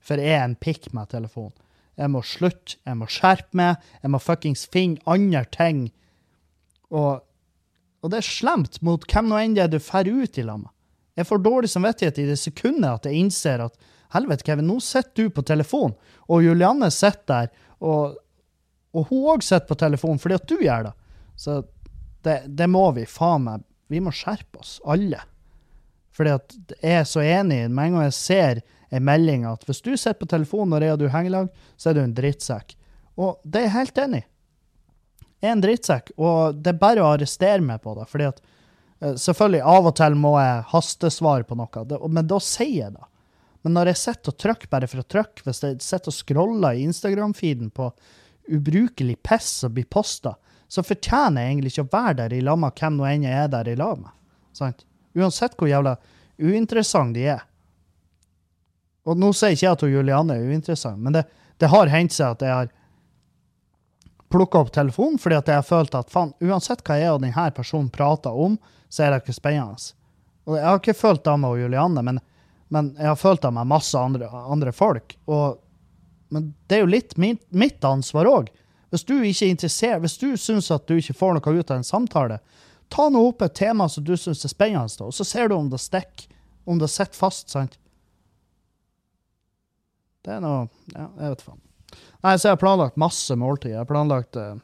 [0.00, 1.50] For jeg er en pikk med telefon.
[2.00, 5.82] Jeg må slutte, jeg må skjerpe meg, jeg må fuckings finne andre ting.
[6.88, 7.20] Og,
[8.00, 10.64] og det er slemt mot hvem nå enn det er du drar ut i lag.
[11.20, 13.76] Jeg får dårlig samvittighet i det sekundet at jeg innser at
[14.14, 15.92] helvete, Kevin, nå sitter du på telefon,
[16.30, 17.50] og Julianne sitter der,
[17.84, 18.16] og,
[18.96, 20.94] og hun òg sitter på telefonen fordi at du gjør det.
[21.38, 21.60] Så
[22.26, 25.18] det, det må vi faen meg Vi må skjerpe oss, alle.
[26.14, 27.64] Fordi at jeg er så enig.
[27.70, 30.94] Med en gang jeg ser en melding at hvis du sitter på telefonen når jeg
[30.94, 32.76] og du henger lag, så er du en drittsekk.
[33.18, 34.26] Og det er jeg helt enig i.
[35.40, 38.06] Jeg er en drittsekk, og det er bare å arrestere meg på det.
[38.10, 42.76] fordi at eh, Selvfølgelig, av og til må jeg hastesvare på noe, men da sier
[42.76, 43.06] jeg det.
[43.64, 46.76] Men når jeg sitter og trykker bare for å trykke, hvis jeg sitter og scroller
[46.76, 47.90] i Instagram-feeden på
[48.50, 50.34] ubrukelig piss som blir posta,
[50.70, 53.44] så fortjener jeg egentlig ikke å være der i lag med hvem nå enn jeg
[53.44, 54.12] er der i lag med.
[54.54, 54.84] Sant?
[55.18, 55.96] Uansett hvor jævla
[56.38, 57.46] uinteressant de er.
[59.08, 61.24] Og nå sier ikke jeg at Julianne er uinteressant, men det,
[61.58, 62.70] det har hendt seg at jeg har
[64.30, 67.48] plukka opp telefonen fordi at jeg har følt at faen, uansett hva jeg og denne
[67.56, 68.58] personen prater om,
[68.88, 69.90] så er det ikke spennende.
[70.46, 72.20] Og jeg har ikke følt det med Julianne, men,
[72.74, 75.16] men jeg har følt det med masse andre, andre folk.
[75.26, 75.58] Og,
[76.30, 78.50] men det er jo litt mitt, mitt ansvar òg.
[78.90, 81.78] Hvis du ikke er interessert, hvis du syns at du ikke får noe ut av
[81.78, 82.40] en samtale,
[82.90, 85.70] ta nå opp et tema som du syns er spennende, og så ser du om
[85.70, 86.26] det stikker,
[86.66, 87.50] om det sitter fast.
[87.50, 87.78] sant?
[90.24, 91.62] Det er noe Ja, jeg vet faen.
[92.20, 93.72] Nei, så jeg har planlagt masse måltid.
[93.72, 94.58] Jeg har planlagt uh,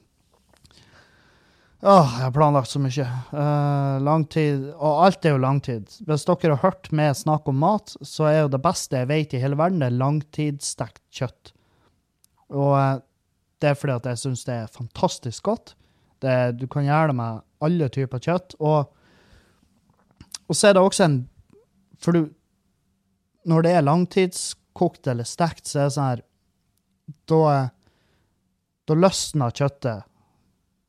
[1.86, 3.06] jeg har planlagt så mye.
[3.30, 5.90] Uh, langtid Og alt er jo langtid.
[6.08, 9.36] Hvis dere har hørt meg snakke om mat, så er jo det beste jeg vet
[9.36, 11.52] i hele verden, det er langtidsstekt kjøtt.
[12.54, 12.98] Og uh,
[13.62, 15.74] det er fordi at jeg syns det er fantastisk godt.
[16.22, 18.56] Det, du kan gjøre det med alle typer kjøtt.
[18.60, 18.92] Og,
[20.46, 21.18] og så er det også en
[22.00, 22.28] For du
[23.48, 26.22] Når det er langtidskokt eller stekt, så er det sånn her
[27.30, 27.40] Da,
[28.86, 30.04] da løsner kjøttet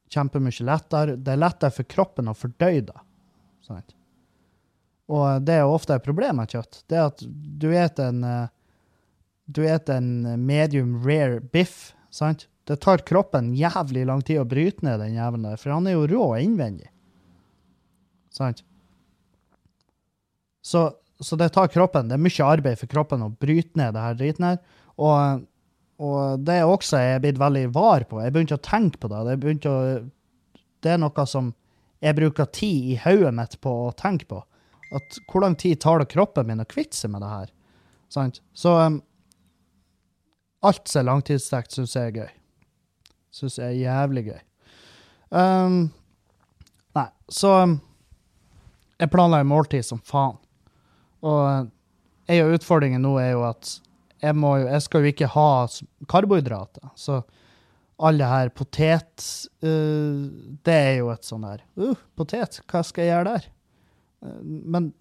[0.10, 1.17] kjempemye lettere.
[1.20, 3.00] Det er lettere for kroppen å fordøye det.
[3.67, 3.93] Sant?
[5.08, 6.82] Og det er ofte et problem med kjøtt.
[6.88, 8.24] Det er at du spiser en
[9.48, 12.48] du spiser en medium rare biff, sant?
[12.68, 15.96] Det tar kroppen jævlig lang tid å bryte ned den jævelen der, for han er
[15.96, 16.90] jo rå innvendig.
[18.36, 18.60] Sant?
[20.62, 20.90] Så,
[21.24, 24.18] så, det tar kroppen Det er mye arbeid for kroppen å bryte ned det her
[24.20, 24.60] driten her.
[25.00, 25.46] Og,
[26.04, 28.20] og det er også jeg er blitt veldig var på.
[28.20, 29.38] Jeg begynte å tenke på det.
[29.40, 29.78] Det, å,
[30.84, 31.54] det er noe som
[32.04, 34.44] jeg bruker tid i hodet mitt på å tenke på.
[34.98, 37.54] At hvor lang tid tar det kroppen min å kvitte seg med det her?
[38.12, 38.42] Sant?
[38.56, 39.02] Så um,
[40.65, 42.34] alt som er langtidsstekt, syns jeg er gøy.
[43.36, 44.41] Syns jeg er jævlig gøy.
[45.30, 45.80] Um,
[46.96, 47.80] nei, så um,
[48.98, 50.38] Jeg en måltid som faen.
[51.22, 51.67] Og
[52.30, 53.74] ei av utfordringene nå er jo at
[54.24, 55.50] jeg, må jo, jeg skal jo ikke ha
[56.10, 56.89] karbohydrater.
[56.98, 57.22] Så
[57.98, 59.26] alle her potet
[59.65, 60.26] uh,
[60.65, 63.48] Det er jo et sånn her uh, Potet, hva skal jeg gjøre der?
[64.22, 64.91] Uh, men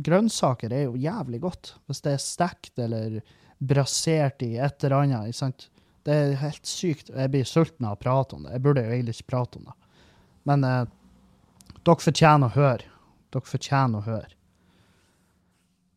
[0.00, 1.74] grønnsaker er jo jævlig godt.
[1.88, 3.20] Hvis det er stekt eller
[3.62, 5.36] brasert i et eller annet.
[5.36, 5.68] Sant?
[6.02, 7.12] Det er helt sykt.
[7.14, 8.56] Jeg blir sulten av å prate om det.
[8.56, 9.76] Jeg burde jo egentlig ikke prate om det.
[10.50, 10.82] Men eh,
[11.82, 12.88] dere fortjener å høre.
[13.32, 14.34] Dere fortjener å høre.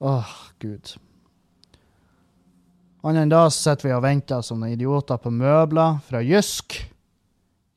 [0.06, 0.93] Åh, gud.
[3.06, 6.78] Annet enn da sitter vi og venter som idioter på møbler fra Jysk.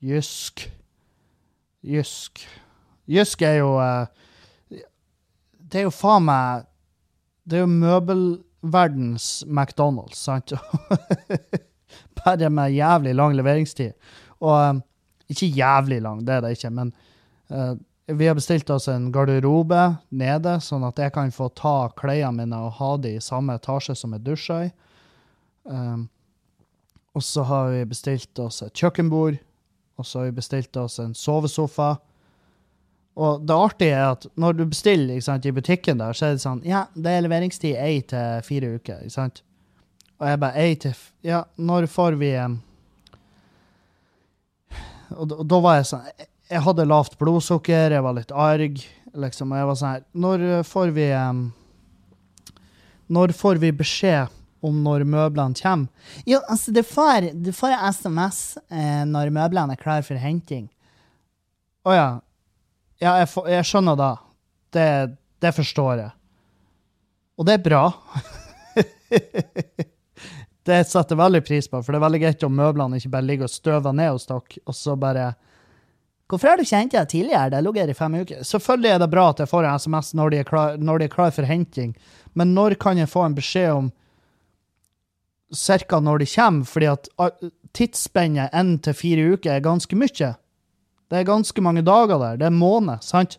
[0.04, 0.66] Jysk.
[1.84, 2.44] Jysk.
[3.08, 4.82] Jysk er jo eh,
[5.58, 6.66] Det er jo faen meg
[7.48, 7.70] Det er jo
[8.62, 10.52] møbelverdens McDonald's, sant?
[12.24, 13.92] bare med jævlig lang leveringstid.
[14.40, 14.82] Og um,
[15.28, 16.92] ikke jævlig lang, det er det ikke, men
[17.50, 22.32] uh, vi har bestilt oss en garderobe nede, sånn at jeg kan få ta klærne
[22.40, 24.70] mine og ha de i samme etasje som jeg dusjer i.
[25.64, 26.08] Um,
[27.14, 29.36] og så har vi bestilt oss et kjøkkenbord,
[29.98, 31.96] og så har vi bestilt oss en sovesofa.
[33.18, 36.44] Og det artige er at når du bestiller sant, i butikken der, så er det
[36.44, 39.02] sånn Ja, det er leveringstid én til fire uker.
[39.02, 39.42] ikke sant?
[40.18, 40.94] Og jeg bare Ei til
[41.26, 42.60] Ja, når får vi um,
[45.16, 46.08] og, og, da var jeg sånn
[46.50, 48.80] Jeg hadde lavt blodsukker, jeg var litt arg,
[49.14, 51.44] liksom, og jeg var sånn her Når får vi um,
[53.18, 56.10] Når får vi beskjed om når møblene kommer?
[56.26, 58.40] Jo, altså, du får, du får SMS
[58.74, 60.64] eh, når møblene er klare for henting.
[61.86, 62.08] Å ja.
[62.98, 64.12] Ja, jeg, jeg skjønner da.
[64.74, 64.86] Det,
[65.42, 66.10] det forstår jeg.
[67.38, 67.82] Og det er bra.
[70.68, 73.28] det setter jeg veldig pris på, for det er veldig greit om møblene ikke bare
[73.28, 75.30] ligger og støver ned hos dere, og så bare
[76.28, 77.48] Hvorfor har du kjent deg tidligere?
[77.54, 78.42] Det ligget her i fem uker.
[78.44, 81.12] Selvfølgelig er det bra at jeg får en SMS når de er klar, de er
[81.14, 81.94] klar for henting,
[82.36, 83.88] men når kan jeg få en beskjed om
[85.56, 86.00] ca.
[86.00, 86.68] når de kommer?
[86.68, 87.08] Fordi at
[87.72, 90.34] tidsspennet én til fire uker er ganske mye.
[91.08, 92.36] Det er ganske mange dager der.
[92.36, 93.38] Det er en måned, sant?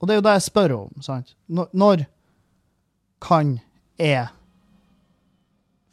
[0.00, 1.36] Og det er jo det jeg spør om, sant?
[1.46, 2.04] Når, når
[3.22, 3.56] kan
[3.98, 4.28] jeg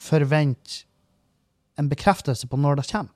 [0.03, 0.83] forvente
[1.79, 3.13] en bekreftelse på når det kommer?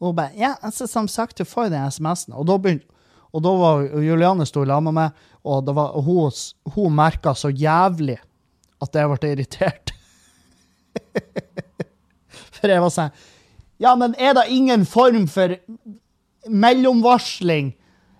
[0.00, 2.34] Og hun bare Ja, altså, som sagt, du får den SMS-en.
[2.36, 2.96] Og da begynte
[3.36, 6.36] og da var Juliane lag med meg, og, var, og hun,
[6.72, 8.16] hun merka så jævlig
[8.80, 9.92] at jeg ble irritert.
[12.56, 13.12] For jeg var sånn
[13.82, 15.56] Ja, men er det ingen form for
[16.48, 17.74] mellomvarsling?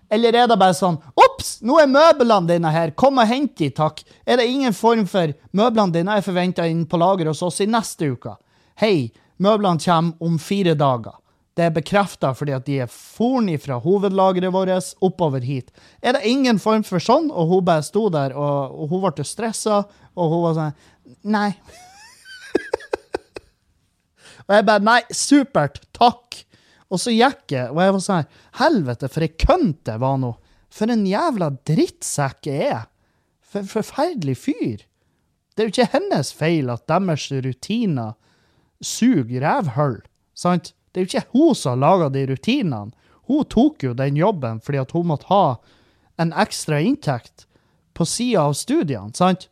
[0.09, 3.69] Eller er det bare sånn Ops, nå er møblene dine her, kom og hent de,
[3.75, 4.03] takk.
[4.23, 7.67] Er det ingen form for Møblene dine er forventa inn på lager hos oss i
[7.69, 8.37] neste uke.
[8.79, 9.09] Hei,
[9.43, 11.17] møblene kommer om fire dager.
[11.57, 15.71] Det er bekrefta fordi at de er foren fra hovedlageret vårt oppover hit.
[16.05, 17.31] Er det ingen form for sånn?
[17.33, 19.81] Og hun bare sto der, og, og hun ble stressa,
[20.13, 20.77] og hun var sånn
[21.23, 21.49] Nei.
[24.47, 26.43] Og jeg bare Nei, supert, takk.
[26.87, 28.29] Og så gikk jeg, og jeg var sånn
[28.61, 30.33] Helvete, for ei kønt jeg var nå.
[30.71, 32.85] For en jævla drittsekk jeg er.
[33.43, 34.85] For forferdelig fyr.
[35.57, 38.15] Det er jo ikke hennes feil at deres rutiner
[38.83, 39.99] suger rævhull,
[40.37, 40.73] sant?
[40.91, 42.93] Det er jo ikke hun som har laga de rutinene.
[43.27, 45.57] Hun tok jo den jobben fordi at hun måtte ha
[46.21, 47.47] en ekstra inntekt
[47.97, 49.49] på sida av studiene, sant?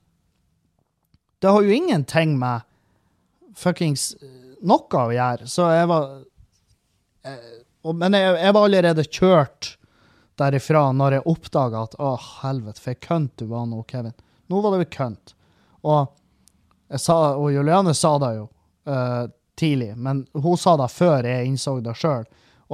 [1.42, 2.64] Det har jo ingenting med
[3.58, 4.14] fuckings
[4.62, 6.12] noe å gjøre, så jeg var
[7.26, 7.50] eh,
[7.94, 9.72] Men jeg, jeg, var allerede kjørt
[10.40, 14.16] derifra når jeg oppdaga at å, helvete, for ei kønt du var nå, Kevin.
[14.52, 15.36] Nå var det jo kønt.
[15.86, 16.12] Og,
[16.92, 18.50] jeg sa, og Juliane sa det jo.
[18.86, 19.26] Uh,
[19.58, 22.26] tidlig, men hun sa det før jeg innså det sjøl.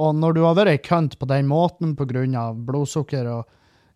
[0.02, 2.44] Og når du har vært kønt på den måten pga.
[2.56, 3.46] blodsukker og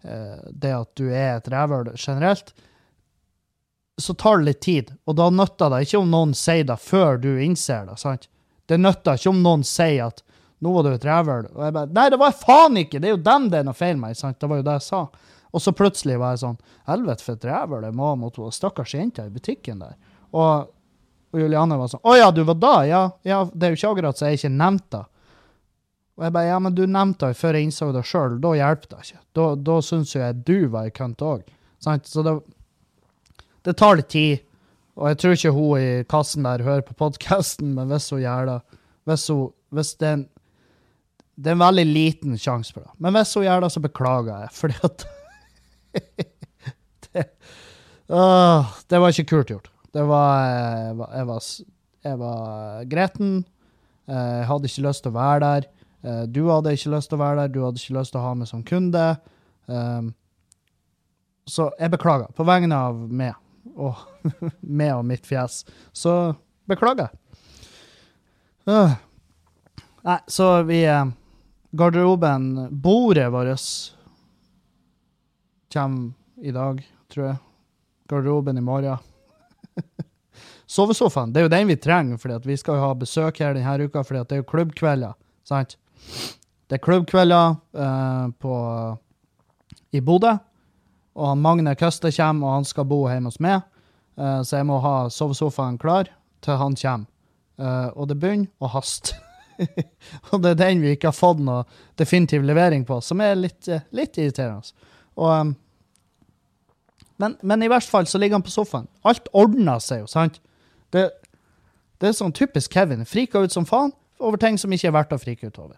[0.05, 2.55] uh, det at du er et rævhøl generelt,
[3.99, 4.93] så tar det litt tid.
[5.05, 7.99] Og da nytter det ikke om noen sier det før du innser det.
[7.99, 8.29] sant?
[8.69, 10.23] Det nytter ikke om noen sier at
[10.61, 11.49] 'nå var du et rævhøl'.
[11.55, 13.01] Og jeg bare 'Nei, det var jeg faen ikke!
[13.01, 14.17] Det er jo dem det er noe feil med'.
[14.17, 14.41] sant?
[14.41, 15.07] Det var jo det jeg sa.
[15.53, 18.95] Og så plutselig var jeg sånn 'Helvete, for et rævhøl jeg må mot hun stakkars
[18.95, 19.95] jenta i butikken der'.
[20.33, 20.69] Og
[21.33, 23.93] og Juliane var sånn 'Å ja, du var da?' Ja, ja det er jo ikke
[23.93, 25.05] akkurat så jeg ikke nevnte det.
[26.17, 28.41] Og jeg bare 'Ja, men du nevnte det før jeg innså det sjøl.
[28.41, 29.21] Da hjelper det ikke.
[29.35, 31.43] Da, da syns jo jeg du var ei kønt òg.
[31.79, 32.41] Så det,
[33.67, 34.45] det tar litt tid.
[34.97, 38.49] Og jeg tror ikke hun i kassen der hører på podkasten, men hvis hun gjør
[38.49, 38.61] det
[39.07, 40.25] Hvis, hun, hvis det, er en,
[41.37, 42.95] det er en veldig liten sjanse for det.
[42.99, 45.07] Men hvis hun gjør det, så beklager jeg, fordi at
[47.07, 47.27] det,
[48.11, 49.71] uh, det var ikke kult gjort.
[49.95, 51.45] Det var Jeg var, jeg var,
[52.05, 53.31] jeg var gretten.
[54.07, 55.67] Eh, jeg hadde ikke lyst til å være der.
[56.07, 57.55] Eh, du hadde ikke lyst til å være der.
[57.55, 59.07] Du hadde ikke lyst til å ha meg som kunde.
[59.67, 60.13] Um,
[61.51, 63.35] så jeg beklager på vegne av meg
[63.77, 64.01] og
[64.61, 65.63] meg og mitt fjes.
[65.93, 66.35] Så
[66.69, 67.13] beklager.
[68.67, 68.97] Uh.
[70.07, 70.81] Nei, så vi
[71.77, 73.61] Garderoben, bordet vårt,
[75.73, 76.13] kommer
[76.43, 76.81] i dag,
[77.13, 77.37] tror jeg.
[78.09, 79.03] Garderoben i morgen.
[80.67, 83.87] Sovesofaen, det er jo den vi trenger, fordi vi skal jo ha besøk her denne
[83.87, 85.19] uka, fordi det er jo klubbkvelder.
[85.47, 85.77] sant?
[86.67, 88.55] Det er klubbkvelder uh, på,
[89.95, 90.37] i Bodø,
[91.17, 93.65] og Magne Køste kommer, og han skal bo hjemme hos meg.
[94.17, 96.11] Uh, så jeg må ha sovesofaen klar
[96.45, 97.09] til han kommer.
[97.57, 99.17] Uh, og det begynner å haste.
[100.31, 101.63] og det er den vi ikke har fått noe
[101.97, 104.77] definitiv levering på, som er litt, litt irriterende.
[105.17, 105.55] Og um,
[107.17, 108.89] men, men, i hvert fall så ligger han på sofaen.
[109.09, 110.37] Alt ordner seg jo, sant?
[110.93, 111.09] Det,
[112.01, 113.07] det er sånn typisk Kevin.
[113.09, 115.77] Frika ut som faen over ting som ikke er verdt å frike ut over.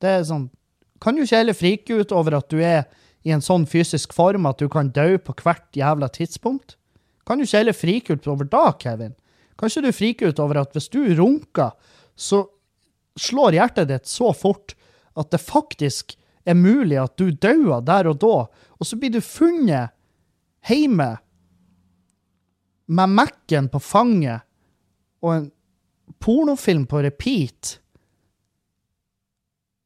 [0.00, 0.50] Det er sånn
[1.00, 2.86] Kan du ikke heller frike ut over at du er
[3.26, 6.76] i en sånn fysisk form at du kan dø på hvert jævla tidspunkt?
[7.26, 9.16] Kan du ikke heller frike ut over da, Kevin?
[9.58, 11.74] Kan ikke du frike ut over at hvis du runker,
[12.14, 12.44] så
[13.18, 14.76] slår hjertet ditt så fort
[15.16, 16.14] at det faktisk
[16.46, 19.90] er mulig at du dauer der og da, og så blir du funnet
[20.68, 21.16] hjemme
[22.86, 24.44] med Mac-en på fanget
[25.24, 25.48] og en
[26.22, 27.78] pornofilm på repeat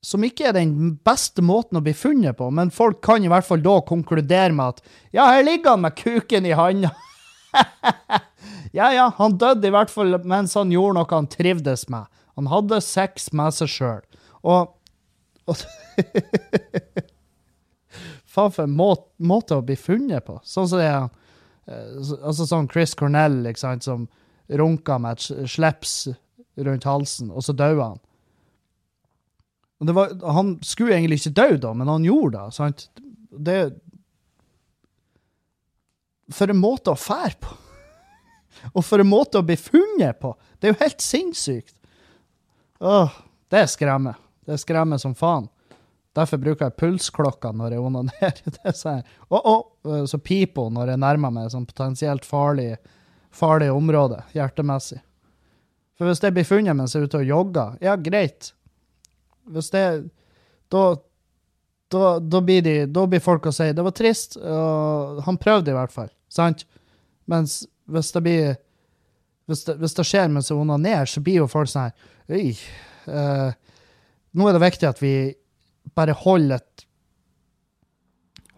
[0.00, 3.46] som ikke er den beste måten å bli funnet på, men folk kan i hvert
[3.46, 6.94] fall da konkludere med at ja, her ligger han med kuken i handa.
[8.78, 12.08] ja, ja, han døde i hvert fall mens han gjorde noe han trivdes med.
[12.40, 14.04] Han hadde sex med seg sjøl.
[14.40, 14.72] Og,
[15.44, 15.56] og
[18.30, 20.38] Faen for en måte, måte å bli funnet på.
[20.46, 21.08] Sånn som det er
[21.66, 24.06] eh, Altså sånn Chris Cornell, ikke sant, som
[24.48, 26.08] runka med et slips
[26.56, 28.00] rundt halsen, og så døde han.
[29.80, 32.52] Var, han skulle egentlig ikke dø da, men han gjorde det.
[32.52, 32.88] sant?
[33.30, 33.58] Det
[36.36, 37.54] For en måte å fære på!
[38.76, 40.34] Og for en måte å bli funnet på!
[40.58, 41.74] Det er jo helt sinnssykt!
[42.80, 43.16] Åh,
[43.52, 44.20] det skremmer.
[44.44, 45.48] Det skremmer som faen.
[46.16, 48.40] Derfor bruker jeg pulsklokka når jeg onanerer.
[48.56, 52.74] Det er sånn, å, å, så piper hun når jeg nærmer meg sånn potensielt farlig,
[53.30, 55.00] farlig område, hjertemessig.
[56.00, 58.54] For hvis det blir funnet mens jeg er ute og jogger, ja, greit.
[59.50, 59.84] Hvis det
[60.70, 60.82] Da,
[61.90, 65.72] da, da, blir, de, da blir folk å si det var trist, og han prøvde
[65.72, 66.12] i hvert fall.
[66.30, 66.62] Sant?
[67.26, 68.52] Mens hvis det blir
[69.50, 71.94] hvis det, hvis det skjer mens hun onanerer, så blir jo folk sånn her
[72.30, 72.54] Øy.
[73.10, 73.50] eh,
[74.30, 75.14] nå er det viktig at vi
[75.98, 76.86] bare holder et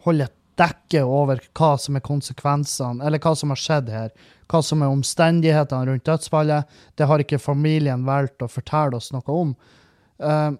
[0.05, 4.11] holder et dekke over hva som er konsekvensene, eller hva som har skjedd her.
[4.51, 6.69] Hva som er omstendighetene rundt dødsfallet.
[6.99, 9.55] Det har ikke familien valgt å fortelle oss noe om.
[10.21, 10.53] Uh,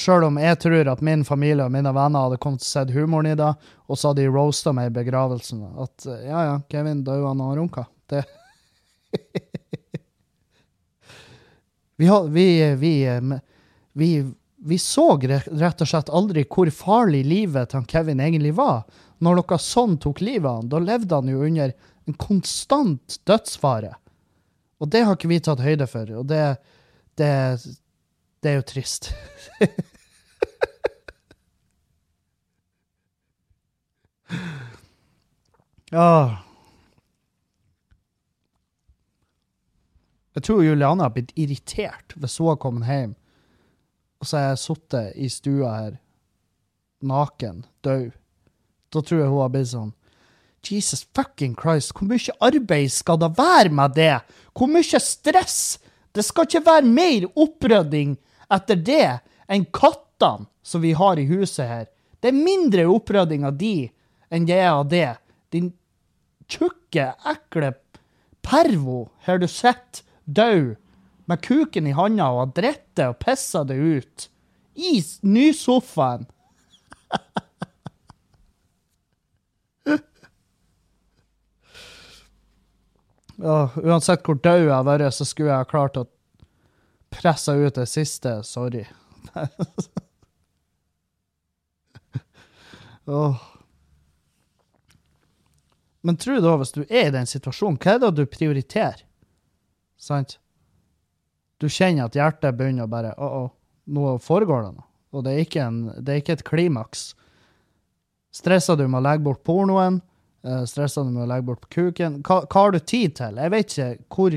[0.00, 3.32] Sjøl om jeg tror at min familie og mine venner hadde kommet å sett humoren
[3.32, 3.52] i det,
[3.86, 5.62] og så hadde de roasta meg i begravelsen.
[5.82, 7.86] At ja, ja, Kevin daua når han runka.
[8.10, 8.24] Det
[11.96, 12.92] vi, vi, vi,
[13.92, 14.10] vi,
[14.56, 18.84] vi så rett og slett aldri hvor farlig livet til Kevin egentlig var.
[19.18, 21.72] Når noe sånn tok livet av han, da levde han jo under
[22.06, 23.94] en konstant dødsfare.
[24.82, 26.44] Og det har ikke vi tatt høyde for, og det,
[27.16, 27.32] det,
[28.46, 29.10] det er jo trist.
[35.90, 36.10] Ja.
[40.36, 43.14] Jeg tror Juliane har blitt irritert hvis hun har kommet hjem,
[44.20, 45.94] og så har jeg sittet i stua her,
[47.00, 48.10] naken, død.
[48.92, 49.94] Da tror jeg hun har blitt sånn
[50.60, 54.18] Jesus fucking Christ, hvor mye arbeid skal det være med det?
[54.52, 55.78] Hvor mye stress?
[56.12, 58.18] Det skal ikke være mer opprydding
[58.52, 59.18] etter det
[59.48, 61.86] enn kattene som vi har i huset her.
[62.20, 63.88] Det er mindre opprydding av de
[64.32, 65.16] enn det er av det.
[65.54, 65.72] Din
[66.50, 67.74] tjukke, ekle
[68.46, 70.74] pervo her du sitter død
[71.26, 74.28] med kuken i handa og har dritt og pissa det ut
[74.74, 76.26] i nysofaen.
[83.36, 86.06] Ja, uansett hvor død jeg har vært, så skulle jeg ha klart å
[87.16, 88.42] presse ut det siste.
[88.46, 88.86] Sorry.
[93.06, 93.36] oh.
[96.06, 99.00] Men tro da, hvis du er i den situasjonen, hva er det du prioriterer?
[99.98, 100.38] Sant?
[101.58, 103.44] Du kjenner at hjertet begynner å bare Å, å,
[103.90, 104.86] nå foregår det noe.
[105.16, 107.00] Og det er ikke, en, det er ikke et klimaks.
[108.36, 110.00] Stresser du med å legge bort pornoen?
[110.44, 112.20] Eh, Stresser du med å legge bort kuken?
[112.26, 113.40] Hva, hva har du tid til?
[113.40, 114.36] Jeg vet ikke hvor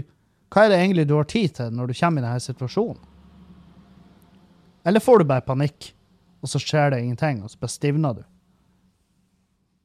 [0.50, 3.06] Hva er det egentlig du har tid til når du kommer i denne situasjonen?
[4.88, 5.92] Eller får du bare panikk,
[6.42, 8.24] og så skjer det ingenting, og så bare stivner du?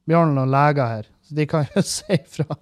[0.08, 2.56] Vi har noen leger her, så de kan jo si ifra.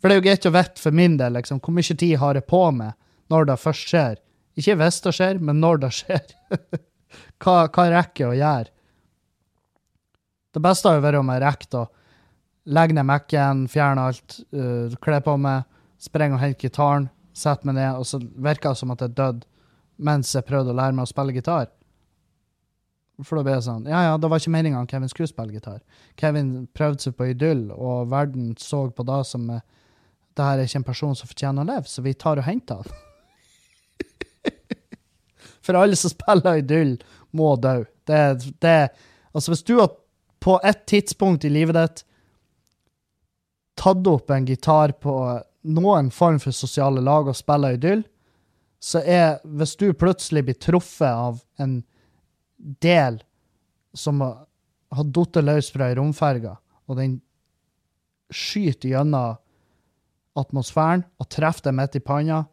[0.00, 2.38] For det er jo greit å vite for min del liksom, hvor mye tid har
[2.38, 2.96] jeg på meg
[3.30, 4.20] når det først skjer.
[4.58, 6.36] Ikke hvis det skjer, men når det skjer.
[7.42, 8.72] hva, hva rekker jeg å gjøre?
[10.50, 11.88] Det beste har jo vært om jeg rekker å
[12.74, 15.68] legge ned Mac-en, fjerne alt, uh, kle på meg,
[16.00, 19.46] sprenge og hent gitaren, sette meg ned, og så virker det som at jeg døde
[20.00, 21.68] mens jeg prøvde å lære meg å spille gitar.
[23.20, 25.82] For da ble jeg sånn Ja, ja, det var ikke meninga Kevin skulle spille gitar.
[26.20, 29.64] Kevin prøvde seg på idyll, og verden så på det som eh,
[30.38, 32.80] det her er ikke en person som fortjener å leve, så vi tar og henter
[32.80, 32.88] han.
[35.66, 36.94] For alle som spiller idyll,
[37.36, 37.82] må dø.
[38.08, 38.20] Det,
[38.62, 38.78] det,
[39.36, 39.92] altså hvis du har
[40.40, 42.04] på et tidspunkt i livet ditt
[43.80, 45.14] tatt opp en gitar på
[45.62, 48.04] noen form for sosiale lag og spiller idyll,
[48.80, 51.82] så er Hvis du plutselig blir truffet av en
[52.80, 53.20] del
[53.94, 54.46] som har
[54.96, 56.56] falt løs fra ei romferge,
[56.88, 57.20] og den
[58.30, 59.36] skyter gjennom
[60.38, 62.44] atmosfæren og treffer deg midt i panna,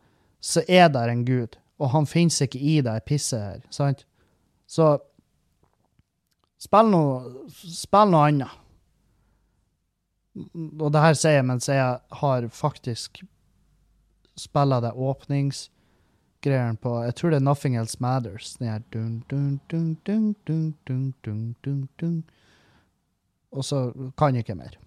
[0.41, 4.05] så er der en gud, og han finnes ikke i det pisset her, sant?
[4.67, 4.97] Så
[6.59, 8.63] spill noe, spill noe annet.
[10.79, 13.23] Og det her sier jeg mens jeg har faktisk
[14.37, 18.55] spilla det åpningsgreiene på Jeg tror det er Nothing Else Matters.
[18.59, 22.23] Den her dun, dun, dun, dun, dun, dun, dun, dun, dun.
[23.51, 24.77] Og så kan jeg ikke mer.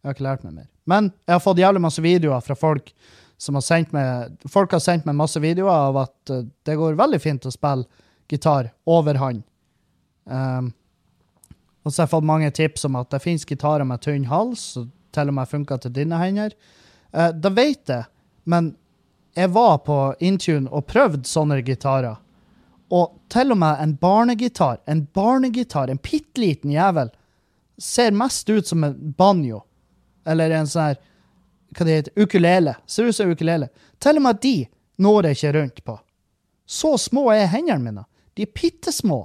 [0.00, 0.68] Jeg har ikke lært meg mer.
[0.88, 2.92] Men jeg har fått jævlig masse videoer fra folk
[3.40, 6.98] som har sendt meg Folk har sendt meg masse videoer av at eh, det går
[6.98, 7.86] veldig fint å spille
[8.30, 9.42] gitar over hånd.
[10.24, 10.70] Um,
[11.82, 14.64] og så har jeg fått mange tips om at det finnes gitarer med tynn hals,
[14.76, 16.54] og til og med funker til dine hender.
[17.14, 18.04] Uh, da vet jeg,
[18.44, 18.74] men
[19.38, 22.18] jeg var på Intune og prøvde sånne gitarer.
[22.90, 27.12] Og til og med en barnegitar, en barnegitar, en bitte liten jævel,
[27.78, 29.62] ser mest ut som en banjo.
[30.26, 31.00] Eller en sånn her
[31.70, 32.72] Hva det heter Ukulele.
[32.90, 33.68] Ser ut som ukulele.
[34.02, 34.54] Til og med de
[34.98, 35.94] når jeg ikke rundt på.
[36.66, 38.02] Så små er hendene mine.
[38.34, 39.20] De er bitte små.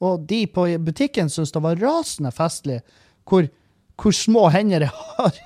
[0.00, 2.80] Og de på butikken syntes det var rasende festlig
[3.28, 3.48] hvor,
[4.00, 5.40] hvor små hender jeg har.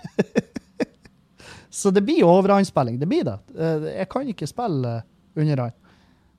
[1.74, 3.00] Så det blir overhåndsspilling.
[3.00, 3.38] Det blir det.
[3.58, 5.00] Eh, Jeg kan ikke spille
[5.34, 5.74] underhånd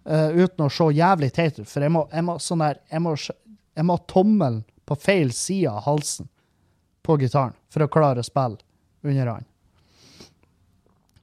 [0.07, 3.03] uh, uten å se jævlig teit ut, for jeg må, jeg må, sånn der, jeg
[3.03, 6.29] må, jeg må ha tommelen på feil side av halsen
[7.05, 8.61] på gitaren for å klare å spille
[9.03, 9.43] underhånd.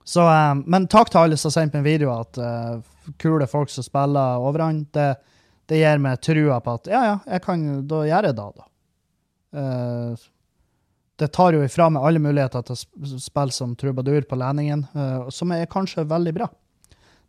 [0.05, 2.83] Så, eh, men takk til alle som har sendt meg video at eh,
[3.23, 4.99] kule folk som spiller overhånd.
[5.71, 8.69] Det gir meg trua på at ja, ja, jeg kan, da gjør jeg det, da.
[9.53, 10.25] Uh,
[11.21, 15.29] det tar jo ifra meg alle muligheter til å spille som trubadur på Leningen, uh,
[15.31, 16.49] som er kanskje veldig bra.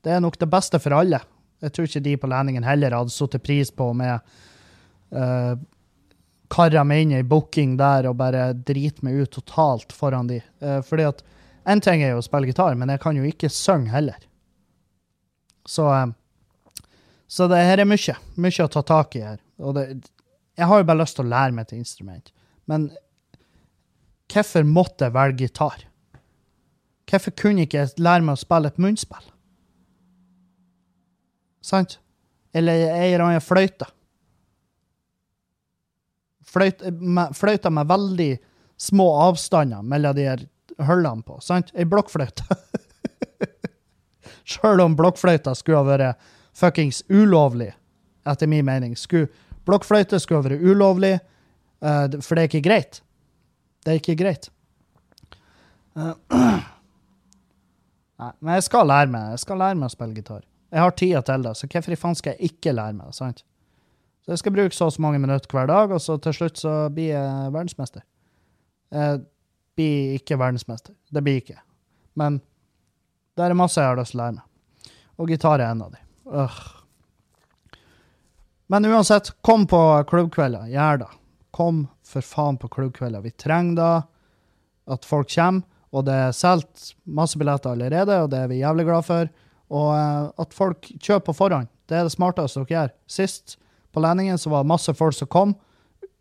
[0.04, 1.22] Det er nok det beste for alle.
[1.64, 4.18] Jeg tror ikke de på leningen heller hadde satt pris på om jeg
[5.16, 5.54] uh,
[6.52, 10.42] kara meg inn i booking der og bare driter meg ut totalt foran de.
[10.60, 11.24] Uh, fordi at
[11.72, 14.20] en ting er jo å spille gitar, men jeg kan jo ikke synge heller.
[15.64, 16.10] Så, eh,
[17.34, 18.14] så det her er mye.
[18.38, 19.40] Mye å ta tak i her.
[19.58, 19.88] Og det,
[20.54, 22.30] jeg har jo bare lyst til å lære meg et instrument.
[22.70, 22.92] Men
[24.30, 25.88] hvorfor måtte jeg velge gitar?
[27.10, 29.26] Hvorfor kunne ikke jeg lære meg å spille et munnspill?
[31.66, 31.98] Sant?
[32.54, 33.88] Eller ei eller annen fløyte.
[36.54, 36.84] Fløyt,
[37.34, 38.30] fløyta med veldig
[38.78, 40.46] små avstander mellom de her
[40.86, 41.40] hullene på.
[41.42, 41.74] Sant?
[41.74, 42.46] Ei blokkfløyte.
[44.54, 47.72] Sjøl om blokkfløyta skulle ha vært fuckings ulovlig,
[48.30, 48.98] etter min mening.
[49.00, 49.28] Skulle,
[49.66, 51.18] blokkfløyte skulle være ulovlig,
[51.82, 53.02] uh, for det er ikke greit.
[53.84, 54.50] Det er ikke greit.
[55.96, 56.14] Uh,
[58.24, 60.46] Nei, men jeg skal lære meg Jeg skal lære meg å spille gitar.
[60.74, 63.44] Jeg har tida til det, så hvorfor i faen skal jeg ikke lære meg sant?
[64.24, 66.62] Så jeg skal bruke så og så mange minutter hver dag, og så til slutt
[66.62, 68.06] så blir jeg verdensmester.
[68.94, 69.20] Jeg
[69.76, 70.96] blir ikke verdensmester.
[71.14, 71.60] Det blir ikke.
[72.16, 72.40] Men
[73.38, 74.94] det er masse jeg har lyst til å lære meg.
[75.20, 76.03] Og gitar er en av de.
[76.32, 76.62] Øh.
[78.72, 80.70] Men uansett, kom på klubbkvelder.
[80.72, 81.12] Gjør det.
[81.54, 83.22] Kom for faen på klubbkvelder.
[83.22, 83.92] Vi trenger da
[84.94, 88.88] at folk kommer, og det er solgt masse billetter allerede, og det er vi jævlig
[88.88, 89.30] glad for.
[89.74, 91.70] Og eh, at folk kjøper på forhånd.
[91.90, 92.96] Det er det smarteste dere gjør.
[93.08, 93.58] Sist
[93.94, 95.54] på Lendingen så var det masse folk som kom,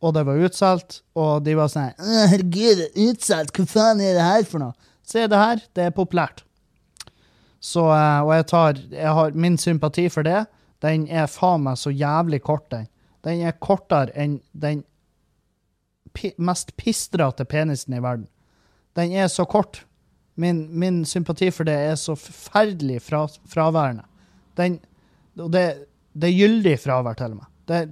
[0.02, 4.26] og det var utsolgt, og de var sånn Herregud, er utsolgt, hva faen er det
[4.26, 4.90] her for noe?
[5.06, 6.42] Se det her, det er populært.
[7.62, 10.46] Så, eh, og jeg tar jeg har Min sympati for det,
[10.82, 12.88] den er faen meg så jævlig kort, den.
[13.22, 14.82] Den er kortere enn den
[16.42, 18.26] mest pistrete penisen i verden.
[18.98, 19.84] Den er så kort.
[20.34, 24.04] Min, min sympati for det er så forferdelig fra, fraværende.
[24.58, 24.80] Den,
[25.38, 27.46] og det, det er gyldig fravær, til og.
[27.68, 27.82] Det,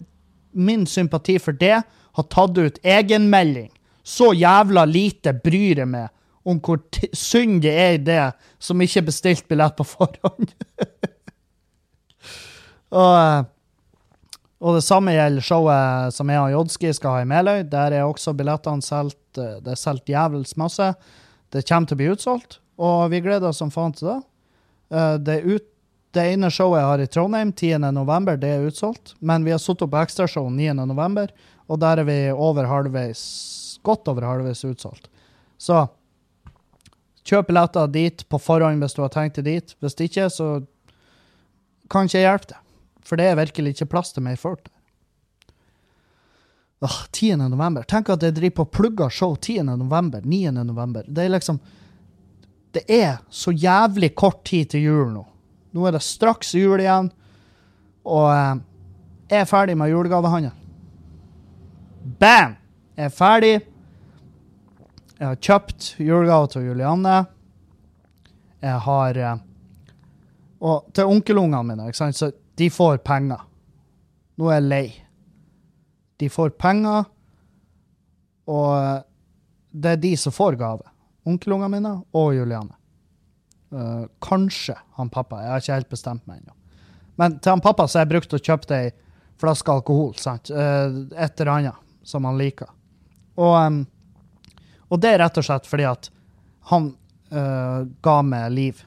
[0.52, 3.70] min sympati for det har tatt ut egenmelding.
[4.02, 6.10] Så jævla lite bryr jeg meg
[6.48, 6.80] om hvor
[7.16, 8.20] synd det er i det
[8.62, 10.52] som ikke er bestilt billett på forhånd.
[13.00, 13.42] og, eh,
[14.60, 17.62] og det samme gjelder showet som jeg og Jodski skal ha i Meløy.
[17.70, 19.20] Der er også billettene solgt.
[19.38, 20.94] eh, Det er solgt jævels masse.
[21.50, 24.18] Det kommer til å bli utsolgt, og vi gleder oss som faen til det.
[24.92, 25.66] Eh, Det, ut,
[26.12, 27.78] det ene showet jeg har i Trondheim, 10.
[27.92, 29.14] november, det er utsolgt.
[29.20, 30.72] Men vi har satt opp ekstrashow 9.
[30.86, 31.28] november,
[31.68, 35.08] og der er vi over halvveis, godt over halvveis utsolgt.
[35.58, 35.88] Så
[37.30, 39.74] kjøp billetter dit på forhånd hvis du har tenkt deg dit.
[39.82, 40.50] Hvis ikke, så
[41.90, 42.66] kan ikke jeg hjelpe deg.
[43.06, 44.76] For det er virkelig ikke plass til mer folk der.
[46.80, 47.36] Åh, 10.
[47.36, 47.84] november.
[47.84, 49.62] Tenk at jeg driver på og plugger show 10.
[49.68, 50.50] november, 9.
[50.64, 51.04] november.
[51.06, 51.60] Det er liksom
[52.72, 55.24] Det er så jævlig kort tid til jul nå.
[55.74, 57.08] Nå er det straks jul igjen,
[58.06, 58.60] og eh,
[59.30, 60.52] jeg er ferdig med julegavehandel.
[62.20, 62.54] Bam!
[62.96, 63.52] Jeg er ferdig.
[65.20, 67.14] Jeg har kjøpt julegave til Julianne.
[68.64, 69.42] Jeg har eh,
[70.64, 73.42] Og til onkelungene mine, ikke sant, så de får penger.
[74.40, 74.86] Nå er jeg lei.
[76.20, 77.04] De får penger,
[78.48, 79.04] og
[79.72, 80.88] det er de som får gave.
[81.28, 82.76] Onkelungene mine og Julianne.
[83.70, 85.44] Uh, kanskje han pappa.
[85.44, 86.56] Jeg har ikke helt bestemt meg ennå.
[87.20, 88.90] Men til han pappa så har jeg brukt å kjøpe ei
[89.40, 90.14] flaske alkohol.
[90.18, 90.50] sant?
[90.50, 92.72] Uh, et eller annet som han liker.
[93.38, 93.84] Og, em,
[94.90, 96.10] og det er rett og slett fordi at
[96.70, 96.92] han
[97.30, 98.82] eh, ga meg liv.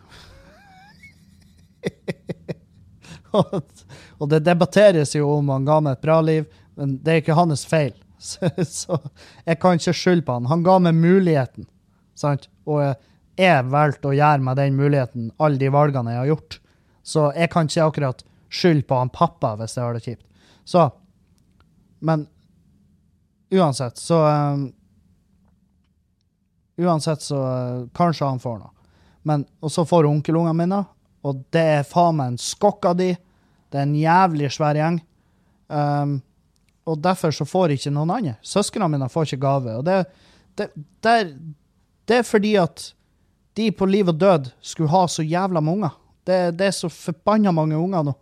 [3.39, 6.47] og, det debatteres jo om han ga meg et bra liv,
[6.79, 7.95] men det er ikke hans feil.
[8.23, 8.99] Så,
[9.43, 10.51] jeg kan ikke skylde på han.
[10.51, 11.67] Han ga meg muligheten
[12.15, 12.49] sant?
[12.69, 12.83] Og
[13.39, 16.59] jeg valgte å gjøre meg den muligheten, alle de valgene jeg har gjort.
[17.03, 18.23] Så jeg kan ikke akkurat
[18.53, 20.25] skylde på han pappa hvis jeg har det kjipt.
[20.63, 20.89] Så
[22.03, 22.27] Men
[23.53, 24.65] uansett, så um,
[26.77, 27.39] Uansett, så
[27.93, 28.71] kanskje han får noe.
[29.23, 30.81] Men, og så får onkelungene mine,
[31.23, 33.13] og det er faen meg en skokk av de.
[33.71, 34.99] Det er en jævlig svær gjeng.
[35.71, 36.17] Um,
[36.89, 38.35] og derfor så får ikke noen andre.
[38.43, 39.77] Søsknene mine får ikke gave.
[39.79, 40.01] Og det,
[40.59, 41.31] det, det, er,
[42.09, 42.89] det, er fordi at
[43.57, 45.95] de på liv og død skulle ha så jævla mange unger.
[46.27, 48.13] Det, er så forbanna mange unger nå.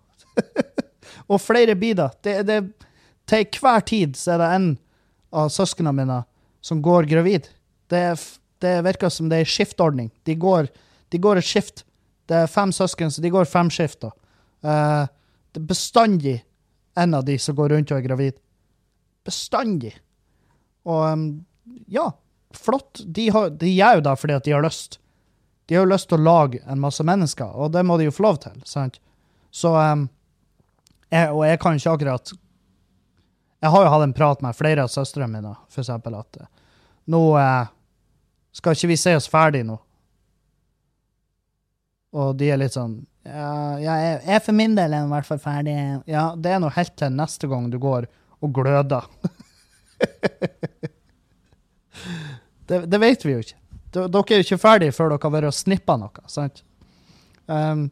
[1.31, 2.61] og flere blir det.
[3.25, 4.69] til hver tid så er det en
[5.31, 6.21] av søsknene mine
[6.61, 7.49] som går gravid.
[7.89, 8.03] Det,
[8.61, 10.11] det virker som det er skiftordning.
[10.27, 10.69] De går,
[11.09, 11.83] de går et skift.
[12.29, 14.13] Det er fem søsken, så de går fem skifter.
[14.63, 15.09] Uh,
[15.51, 16.37] det er bestandig
[16.95, 18.39] en av de som går rundt og er gravid.
[19.25, 19.95] Bestandig.
[20.87, 21.25] Og um,
[21.91, 22.11] ja,
[22.55, 23.01] flott.
[23.05, 24.99] De, har, de gjør jo det fordi at de har lyst.
[25.69, 28.15] De har jo lyst til å lage en masse mennesker, og det må de jo
[28.15, 28.57] få lov til.
[28.67, 28.99] sant?
[29.51, 30.07] Så um,
[31.11, 32.29] jeg, Og jeg kan ikke akkurat
[33.61, 36.47] Jeg har jo hatt en prat med flere av søstrene mine, eksempel, at uh,
[37.11, 37.67] nå uh,
[38.55, 39.77] skal ikke vi se oss ferdig nå.
[42.11, 45.75] Og de er litt sånn Ja, jeg er for min del i hvert fall ferdig.
[46.09, 48.09] Ja, det er nå helt til neste gang du går
[48.41, 49.05] og gløder.
[52.67, 53.57] det, det, vet vi jo ikke.
[53.93, 56.63] Dere er jo ikke ferdige før dere har vært og snippa noe, sant?
[57.45, 57.89] Um,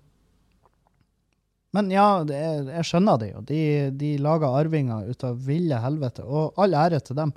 [1.75, 3.43] men ja, er, jeg skjønner det jo.
[3.45, 3.61] De,
[3.99, 7.33] de lager arvinger ut av ville helvete, og all ære til dem.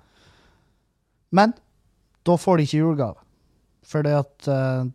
[1.36, 1.52] Men
[2.26, 3.18] da får de ikke julegave.
[3.86, 4.86] Fordi at uh,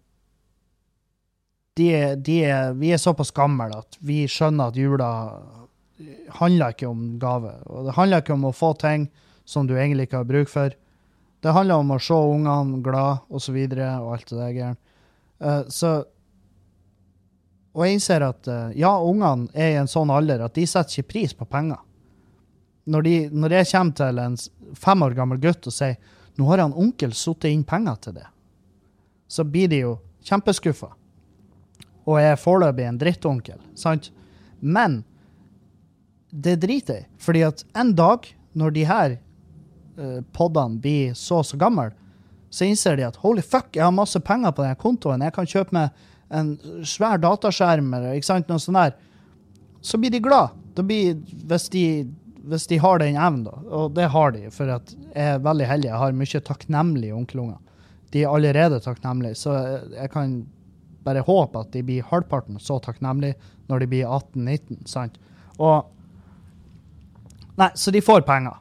[1.78, 5.12] de, de er, vi er såpass gamle at vi skjønner at jula
[6.40, 7.54] handler ikke om gave.
[7.66, 9.08] Og det handler ikke om å få ting
[9.48, 10.76] som du egentlig ikke har bruk for.
[11.42, 14.78] Det handler om å se ungene glad og så videre, og alt det der.
[15.38, 15.98] Uh, så
[17.78, 20.98] Og jeg innser at uh, ja, ungene er i en sånn alder at de setter
[20.98, 21.78] ikke pris på penger.
[22.90, 24.38] Når, de, når jeg kommer til en
[24.74, 25.98] fem år gammel gutt og sier
[26.38, 28.28] nå har han onkel satt inn penger til det,
[29.28, 29.94] så blir de jo
[30.28, 30.92] kjempeskuffa.
[32.08, 34.12] Og er foreløpig en drittonkel, sant?
[34.60, 35.02] Men
[36.32, 38.28] det driter jeg fordi at en dag,
[38.58, 39.16] når de her
[39.98, 41.92] uh, podene blir så så gamle,
[42.50, 45.50] så innser de at holy fuck, jeg har masse penger på den kontoen, jeg kan
[45.50, 46.54] kjøpe meg en
[46.88, 48.96] svær dataskjerm eller ikke sant, noe sånt der.
[49.84, 50.56] Så blir de glad.
[50.76, 51.16] Da Blir,
[51.48, 51.84] hvis, de,
[52.48, 53.56] hvis, de, har den evnen, da.
[53.76, 55.90] Og det har de, for jeg er veldig heldig.
[55.90, 57.58] Jeg har mye takknemlige onkelunger.
[58.14, 59.58] De er allerede takknemlige, så
[59.94, 60.40] jeg kan
[61.08, 63.38] bare håpe at de blir halvparten så takknemlige
[63.72, 64.88] når de blir 18-19.
[64.88, 65.20] sant?
[65.58, 65.94] Og
[67.58, 68.54] Nei, så de får penger.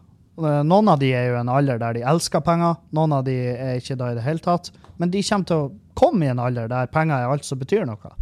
[0.65, 3.77] Noen av de er jo en alder der de elsker penger, noen av de er
[3.77, 4.71] ikke da i det hele tatt.
[4.97, 7.85] Men de kommer til å komme i en alder der penger er alt som betyr
[7.89, 8.13] noe.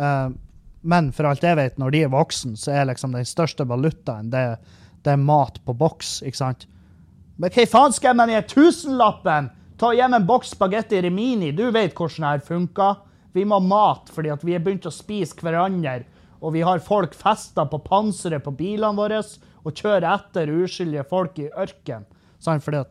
[0.00, 0.32] Uh,
[0.84, 4.28] men for alt jeg vet, når de er voksen, så er liksom den største valutaen
[4.32, 4.44] det,
[5.04, 6.66] det er mat på boks, ikke sant?
[7.40, 9.50] Men hva faen skal jeg med den tusenlappen?
[9.80, 11.50] Ta hjem en boks spagetti Remini.
[11.52, 13.00] Du vet hvordan det funker.
[13.34, 16.04] Vi må ha mat fordi at vi har begynt å spise hverandre,
[16.38, 19.22] og vi har folk festa på panseret på bilene våre
[19.64, 22.04] og kjører etter uskyldige folk i ørken.
[22.38, 22.84] Sånn, fordi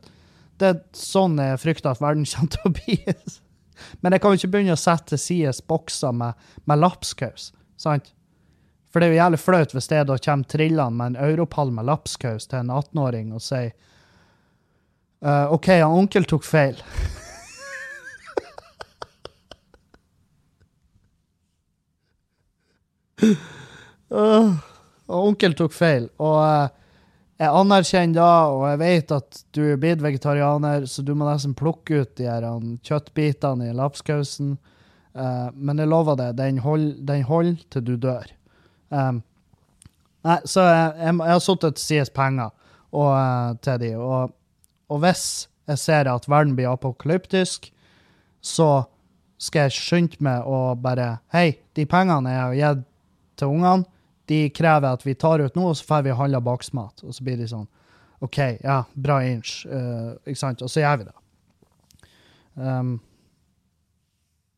[0.60, 2.98] det er sånn jeg frykter at verden kommer til å bli.
[4.02, 6.40] Men jeg kan jo ikke begynne å sette til side bokser med,
[6.70, 7.52] med lapskaus.
[7.80, 8.12] Sant?
[8.94, 11.88] For det er jo jævlig flaut hvis det da kommer trillende med en europall med
[11.90, 13.72] lapskaus til en 18-åring og sier
[15.26, 16.78] uh, OK, han onkel tok feil.
[24.14, 24.54] uh,
[25.10, 26.06] onkel tok feil.
[26.22, 26.70] Og uh,
[27.42, 31.58] jeg anerkjenner da, og jeg vet at du er blitt vegetarianer, så du må nesten
[31.58, 32.46] plukke ut de her
[32.86, 34.54] kjøttbitene i lapskausen.
[35.18, 38.30] Uh, men jeg lover deg, den holder hold til du dør.
[38.94, 39.22] Um,
[40.28, 42.52] nei, så jeg, jeg, jeg har sittet til sides penger
[42.94, 44.34] og, uh, til de, og,
[44.90, 47.72] og, hvis jeg ser at verden blir apokalyptisk,
[48.44, 48.84] så
[49.42, 52.86] skal jeg skynde meg å bare Hei, de pengene jeg har gitt
[53.40, 53.88] til ungene,
[54.30, 57.02] de krever at vi tar ut noe, og så får vi handle baksmat.
[57.04, 57.66] Og så blir de sånn
[58.24, 59.66] OK, ja, bra inch.
[59.68, 60.62] Uh, ikke sant?
[60.64, 61.16] Og så gjør vi det.
[62.56, 62.94] Um,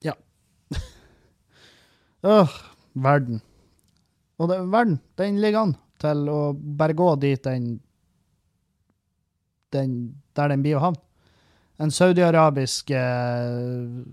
[0.05, 0.13] ja.
[2.29, 2.53] øh,
[2.93, 3.41] verden.
[4.39, 7.75] Og det, verden, den ligger an til å bare gå dit den,
[9.73, 9.93] den
[10.36, 11.01] Der den blir å havne.
[11.79, 14.03] En saudiarabisk eh,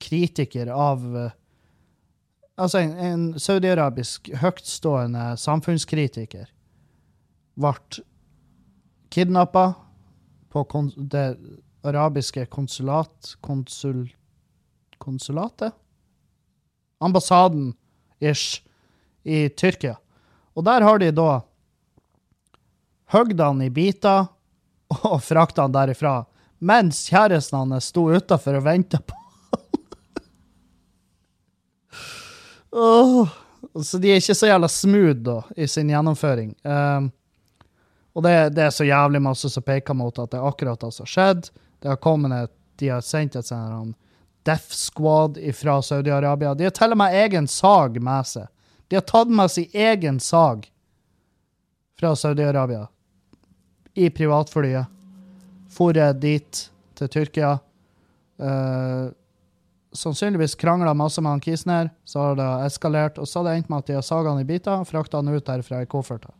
[0.00, 1.32] kritiker av eh,
[2.54, 6.44] Altså, en, en saudiarabisk høytstående samfunnskritiker
[7.58, 8.02] ble
[9.10, 9.64] kidnappa
[10.54, 10.62] på
[11.10, 11.24] det,
[11.82, 13.34] arabiske konsulat...
[13.40, 14.06] Konsul...
[15.02, 15.74] Konsulatet?
[17.02, 17.74] Ambassaden,
[18.22, 18.62] ish,
[19.24, 19.96] i Tyrkia.
[20.54, 21.42] Og der har de da
[23.14, 24.26] hogd han i biter
[25.02, 26.22] og frakta han derifra,
[26.64, 29.16] mens kjæresten hans sto utafor og venta på
[32.74, 33.28] oh,
[33.82, 36.54] så de er ikke så jævla smooth da, i sin gjennomføring.
[36.62, 37.10] Um,
[38.14, 40.92] og det, det, er så jævlig masse som peker mot at det er akkurat det
[40.94, 41.48] som har skjedd.
[41.82, 43.96] Det har kommet et, De har sendt et sånt
[44.44, 46.54] Death Squad fra Saudi-Arabia.
[46.54, 48.48] De har til og med egen sag med seg.
[48.88, 50.68] De har tatt med sin egen sag
[51.98, 52.86] fra Saudi-Arabia
[53.94, 54.86] i privatflyet.
[55.70, 56.64] Foret dit
[56.94, 57.58] til Tyrkia.
[58.38, 59.10] Uh,
[59.94, 63.56] sannsynligvis krangla masse med han kisen her, så har det eskalert, og så har det
[63.58, 65.90] endt med at de har saga han i biter og frakta han ut derfra i
[65.90, 66.34] kofferter.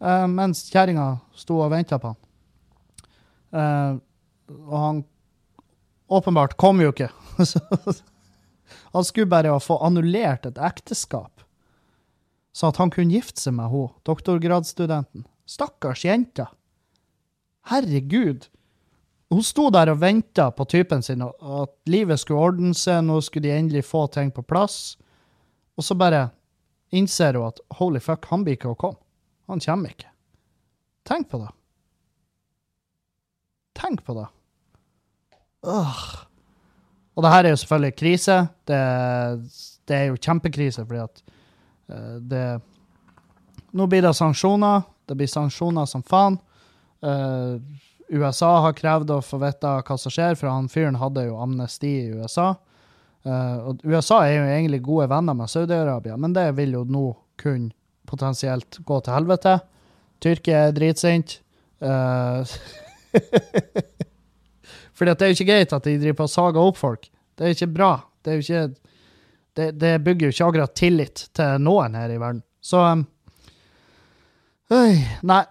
[0.00, 2.20] Uh, mens kjerringa sto og venta på han.
[3.48, 3.92] Uh,
[4.68, 5.02] og han
[6.08, 7.10] åpenbart kom jo ikke.
[8.94, 11.37] han skulle bare få annullert et ekteskap,
[12.58, 15.22] så at han kunne gifte seg med henne, doktorgradsstudenten.
[15.46, 16.48] Stakkars jenta.
[17.70, 18.48] Herregud.
[19.30, 23.46] Hun sto der og venta på typen sin, at livet skulle ordne seg, nå skulle
[23.46, 24.96] de endelig få ting på plass.
[25.78, 26.30] Og så bare
[26.90, 28.98] innser hun at holy fuck, han blir ikke å komme.
[29.52, 30.10] Han kommer ikke.
[31.08, 31.52] Tenk på det.
[33.78, 34.26] Tenk på det.
[35.68, 36.04] Åh.
[37.14, 38.42] Og det her er jo selvfølgelig krise.
[38.66, 38.82] Det,
[39.86, 41.22] det er jo kjempekrise, fordi at
[42.20, 42.60] det
[43.76, 44.82] Nå blir det sanksjoner.
[45.08, 46.38] Det blir sanksjoner som faen.
[47.04, 47.60] Uh,
[48.08, 51.90] USA har krevd å få vite hva som skjer, for han fyren hadde jo amnesti
[52.00, 52.54] i USA.
[53.26, 57.10] Uh, og USA er jo egentlig gode venner med Saudi-Arabia, men det vil jo nå
[57.40, 57.68] kun
[58.08, 59.58] potensielt gå til helvete.
[60.24, 61.38] Tyrkia er dritsint.
[61.84, 62.42] Uh,
[64.96, 67.10] fordi det er jo ikke greit at de driver på og sager opp folk.
[67.36, 67.92] Det er jo ikke bra.
[68.24, 68.87] Det, er jo ikke,
[69.58, 72.44] det, det bygger jo ikke akkurat tillit til noen her i verden.
[72.62, 73.06] Så um,
[74.70, 75.44] øy, Nei,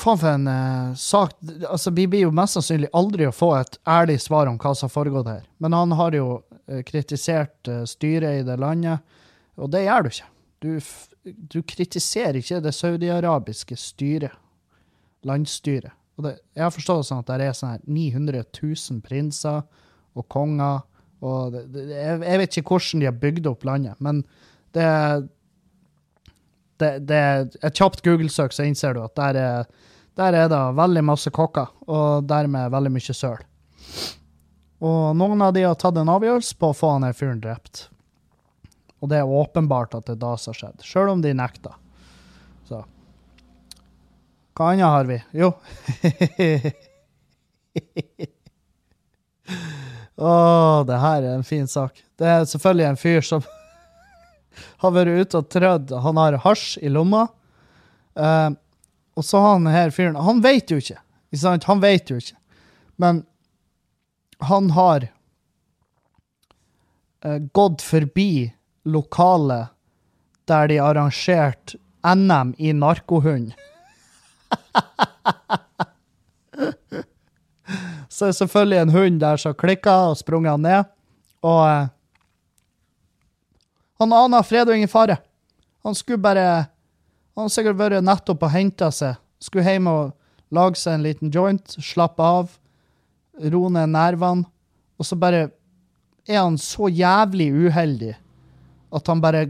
[0.00, 1.36] Faen for en uh, sak.
[1.68, 4.88] Altså, Vi blir jo mest sannsynlig aldri å få et ærlig svar om hva som
[4.88, 5.46] har foregått her.
[5.62, 9.02] Men han har jo uh, kritisert uh, styret i det landet,
[9.60, 10.28] og det gjør du ikke.
[10.60, 10.70] Du,
[11.54, 14.34] du kritiserer ikke det saudiarabiske styret,
[15.26, 15.94] landsstyret.
[16.18, 19.62] Og det, jeg har forstått det sånn at det er sånn her 900 000 prinser
[20.18, 20.82] og konger,
[21.20, 24.22] og det, det, jeg, jeg vet ikke hvordan de har bygd opp landet, men
[24.76, 24.86] det
[26.80, 27.20] det, det
[27.60, 29.66] et kjapt Google-søk, så innser du at der er,
[30.16, 33.42] der er det veldig masse kokker, og dermed veldig mye søl.
[34.80, 37.88] Og noen av de har tatt en avgjørelse på å få han fyren drept.
[39.00, 41.76] Og det er åpenbart at det er da som har skjedd, sjøl om de nekter.
[42.68, 42.82] Så
[44.56, 45.18] Hva annet har vi?
[45.36, 45.52] Jo
[50.20, 52.02] Å, det her er en fin sak.
[52.20, 53.44] Det er selvfølgelig en fyr som
[54.82, 55.94] har vært ute og trødd.
[56.04, 57.24] Han har hasj i lomma.
[58.20, 58.50] Eh,
[59.16, 60.98] og så har han her fyren Han vet jo ikke.
[61.30, 61.68] ikke sant?
[61.70, 62.36] Han vet jo ikke.
[63.00, 63.22] Men
[64.44, 65.08] han har
[67.24, 68.50] eh, gått forbi
[68.84, 69.72] lokalet
[70.50, 73.54] der de arrangerte NM i narkohund.
[78.20, 80.88] så er det selvfølgelig en hund der som klikker og sprunget han ned.
[81.40, 81.88] Og uh,
[84.00, 85.16] han ana fred og ingen fare.
[85.84, 86.68] Han skulle bare
[87.38, 89.16] Han har sikkert vært nettopp og henta seg.
[89.40, 90.10] Skulle hjem og
[90.52, 92.50] lage seg en liten joint, slappe av,
[93.40, 94.44] roe ned nervene.
[95.00, 95.46] Og så bare
[96.28, 98.12] er han så jævlig uheldig
[98.92, 99.46] at han bare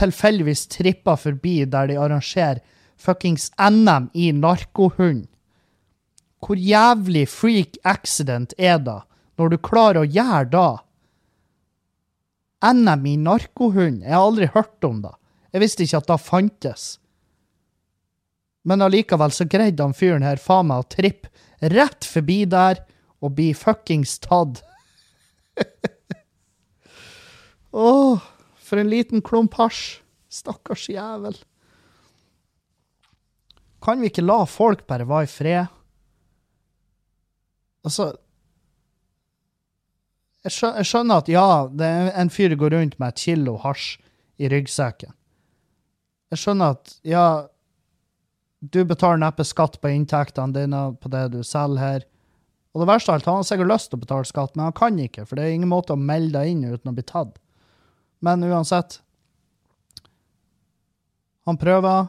[0.00, 2.64] tilfeldigvis tripper forbi der de arrangerer
[2.98, 5.28] fuckings NM i narkohund.
[6.42, 8.98] Hvor jævlig freak accident er det,
[9.38, 10.72] når du klarer å gjøre det?
[12.62, 14.02] NMI narkohund.
[14.02, 15.14] Jeg har aldri hørt om det.
[15.52, 16.84] Jeg visste ikke at det fantes.
[18.66, 21.30] Men allikevel så greide han fyren her faen meg å trippe
[21.72, 22.82] rett forbi der
[23.22, 24.62] og bli fuckings tatt.
[27.72, 28.22] Å, oh,
[28.60, 30.00] for en liten klump hasj.
[30.32, 31.36] Stakkars jævel.
[33.84, 35.81] Kan vi ikke la folk bare være i fred?
[37.82, 38.12] Altså,
[40.42, 43.96] jeg skjønner at ja, det er en fyr går rundt med et kilo hasj
[44.42, 45.14] i ryggsekken.
[46.32, 47.26] Jeg skjønner at ja,
[48.62, 52.08] du betaler neppe skatt på inntektene dine på det du selger her.
[52.72, 54.76] Og det verste av alt, han har sikkert lyst til å betale skatt, men han
[54.76, 57.36] kan ikke, for det er ingen måte å melde deg inn uten å bli tatt.
[58.22, 59.00] Men uansett
[61.42, 62.06] Han prøver.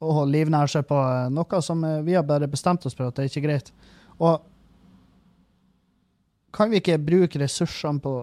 [0.00, 3.16] å livnære seg på eh, noe som eh, vi har bare bestemt oss for at
[3.16, 3.70] det er ikke greit.
[4.22, 4.44] Og
[6.56, 8.14] kan vi ikke bruke ressursene på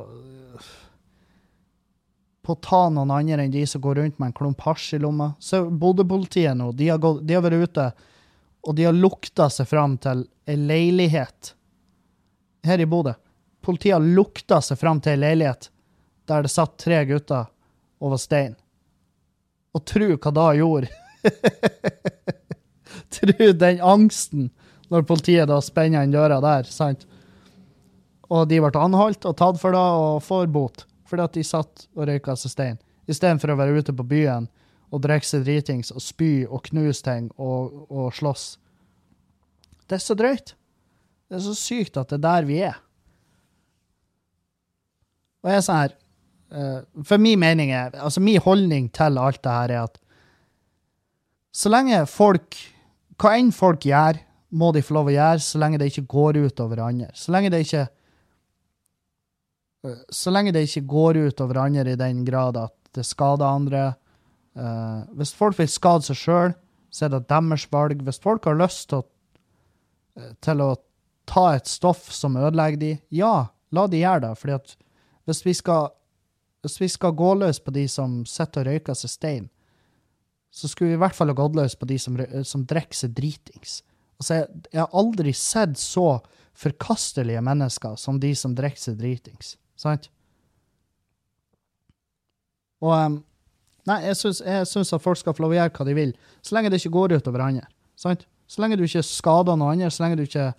[2.44, 5.00] på å ta noen andre enn de som går rundt med en klump hasj i
[5.00, 5.30] lomma?
[5.40, 7.86] Så Bodø-politiet nå, de har, gått, de har vært ute,
[8.68, 11.54] og de har lukta seg fram til ei leilighet
[12.68, 13.14] her i Bodø.
[13.64, 15.70] Politiet har lukta seg fram til ei leilighet
[16.28, 17.48] der det satt tre gutter
[18.04, 18.58] over stein.
[19.76, 20.92] Og tru hva da gjorde.
[23.16, 24.52] tru den angsten
[24.94, 27.08] når politiet da spenner inn døra der, sant?
[28.30, 31.84] Og de ble anholdt og tatt for det og får bot fordi at de satt
[31.94, 32.78] og røyka seg stein.
[33.06, 34.48] Istedenfor å være ute på byen
[34.90, 38.46] og drikke seg dritings og spy og knuse ting og, og slåss.
[39.86, 40.56] Det er så drøyt.
[41.30, 42.80] Det er så sykt at det er der vi er.
[45.44, 45.96] Og jeg er sånn her
[46.56, 50.00] uh, For min mening er, altså min holdning til alt det her er at
[51.54, 52.58] så lenge folk
[53.22, 54.18] Hva enn folk gjør,
[54.54, 57.10] må de få lov å gjøre, så lenge det ikke går ut over andre.
[57.18, 57.88] Så lenge det ikke
[60.14, 63.84] så lenge det ikke går ut over andre i den grad at det skader andre.
[64.56, 66.54] Uh, hvis folk vil skade seg sjøl,
[66.94, 68.04] så er det deres valg.
[68.06, 69.06] Hvis folk har lyst til å,
[70.16, 70.76] eh, til å
[71.26, 74.38] ta et stoff som ødelegger de, ja, la de gjøre det.
[74.38, 74.76] fordi at
[75.26, 75.90] hvis vi skal,
[76.62, 79.50] hvis vi skal gå løs på de som sitter og røyker seg stein,
[80.52, 83.16] så skulle vi i hvert fall ha gått løs på de som, som drikker seg
[83.18, 83.82] dritings.
[84.20, 86.08] Altså, jeg, jeg har aldri sett så
[86.58, 89.56] forkastelige mennesker som de som drikker seg dritings.
[89.80, 90.10] Sant?
[92.84, 93.22] Og um,
[93.84, 96.70] Nei, jeg syns at folk skal få lov å gjøre hva de vil, så lenge
[96.72, 97.66] det ikke går ut over andre.
[98.00, 98.24] Sant?
[98.48, 100.54] Så lenge du ikke skader noen andre, så lenge du ikke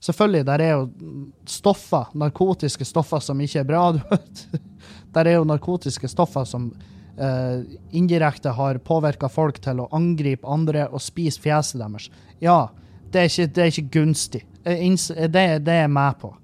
[0.00, 0.84] Selvfølgelig, der er jo
[1.44, 3.82] stoffer, narkotiske stoffer som ikke er bra.
[3.92, 4.62] du vet.
[5.12, 6.70] Der er jo narkotiske stoffer som
[7.20, 7.58] uh,
[7.92, 12.08] indirekte har påvirka folk til å angripe andre og spise fjeset deres.
[12.40, 12.70] Ja,
[13.12, 14.44] det er ikke, det er ikke gunstig.
[14.64, 15.32] Det,
[15.64, 16.34] det er jeg med på.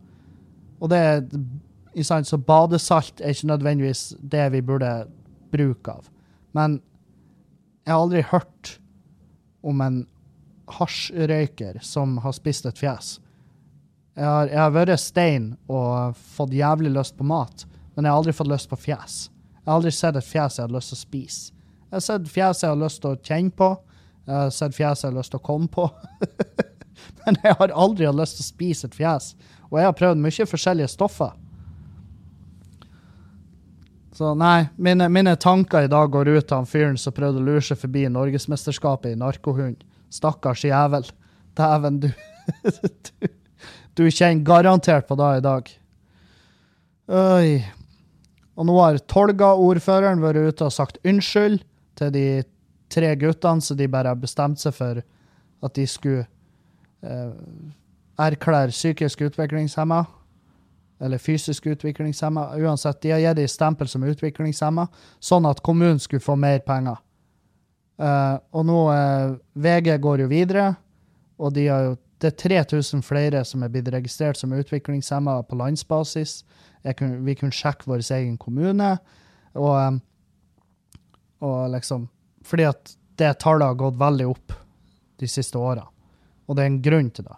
[0.81, 5.07] Og det er så badesalt er ikke nødvendigvis det vi burde
[5.53, 6.11] bruke av.
[6.53, 6.81] Men
[7.87, 8.81] jeg har aldri hørt
[9.62, 10.03] om en
[10.67, 13.17] hasjrøyker som har spist et fjes.
[14.17, 18.21] Jeg har, jeg har vært stein og fått jævlig lyst på mat, men jeg har
[18.21, 19.19] aldri fått lyst på fjes.
[19.61, 21.53] Jeg har aldri sett et fjes jeg har lyst til å spise.
[21.87, 23.71] Jeg har sett fjes jeg har lyst til å kjenne på.
[24.27, 25.87] Jeg har sett fjes jeg har lyst til å komme på.
[27.24, 29.35] men jeg har aldri hatt lyst til å spise et fjes.
[29.70, 31.35] Og jeg har prøvd mye forskjellige stoffer.
[34.16, 37.47] Så nei, mine, mine, tanker i dag går ut til han fyren som prøvde å
[37.51, 39.83] lure seg forbi norgesmesterskapet i narkohund.
[40.09, 41.05] Stakkars jævel.
[41.57, 42.09] Dæven, du,
[43.11, 43.29] du
[43.97, 45.68] Du kjenner garantert på det i dag.
[47.07, 47.51] Oi.
[48.57, 51.61] Og nå har Tolga-ordføreren vært ute og sagt unnskyld
[52.01, 52.27] til de
[52.97, 55.03] tre guttene, så de bare har bestemt seg for
[55.66, 56.24] at de skulle
[57.05, 57.32] eh,
[58.26, 60.05] erklære psykisk utviklingshemma
[61.01, 62.57] eller fysisk utviklingshemma.
[62.57, 64.86] Uansett, de har gitt dem stempel som utviklingshemma,
[65.20, 66.97] sånn at kommunen skulle få mer penger.
[68.01, 70.70] Eh, og nå eh, VG går jo videre,
[71.36, 71.94] og de har jo,
[72.24, 76.40] det er 3000 flere som er blitt registrert som utviklingshemma på landsbasis.
[76.97, 78.94] Kunne, vi kunne sjekke vår egen kommune,
[79.57, 79.99] og, um,
[81.44, 82.07] og liksom
[82.47, 84.55] Fordi at det tallet har gått veldig opp
[85.20, 85.86] de siste åra,
[86.47, 87.36] og det er en grunn til det.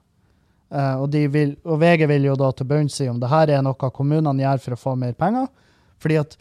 [0.69, 3.63] Uh, og, vil, og, VG vil jo da til bunns i om det her er
[3.65, 5.47] noe kommunene gjør for å få mer penger.
[6.03, 6.37] Fordi at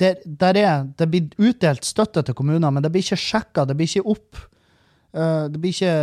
[0.00, 3.76] det, der er, det blir utdelt støtte til kommuner, men det blir ikke sjekka, det
[3.76, 4.40] blir ikke opp.
[5.12, 5.96] Uh, det, blir ikke,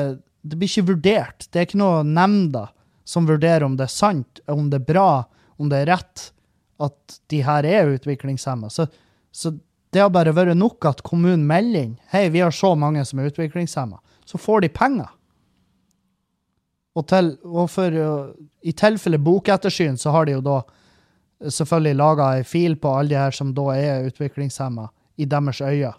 [0.44, 1.48] det, blir ikke, vurdert.
[1.50, 2.68] Det er ikke noe nemnda
[3.08, 5.12] som vurderer om det er sant, om det er bra,
[5.58, 6.30] om det er rett
[6.84, 8.70] at de her er utviklingshemma.
[8.70, 8.86] Så,
[9.32, 9.56] så,
[9.98, 13.18] det har bare vært nok at kommunen melder inn hei, vi har så mange som
[13.18, 13.98] er utviklingshemma.
[14.30, 15.08] Så får de penger.
[16.94, 17.96] Og, til, og for,
[18.62, 20.60] i tilfelle bokettersyn, så har de jo da
[21.42, 24.86] selvfølgelig laga ei fil på alle de her som da er utviklingshemma,
[25.18, 25.96] i deres øyne.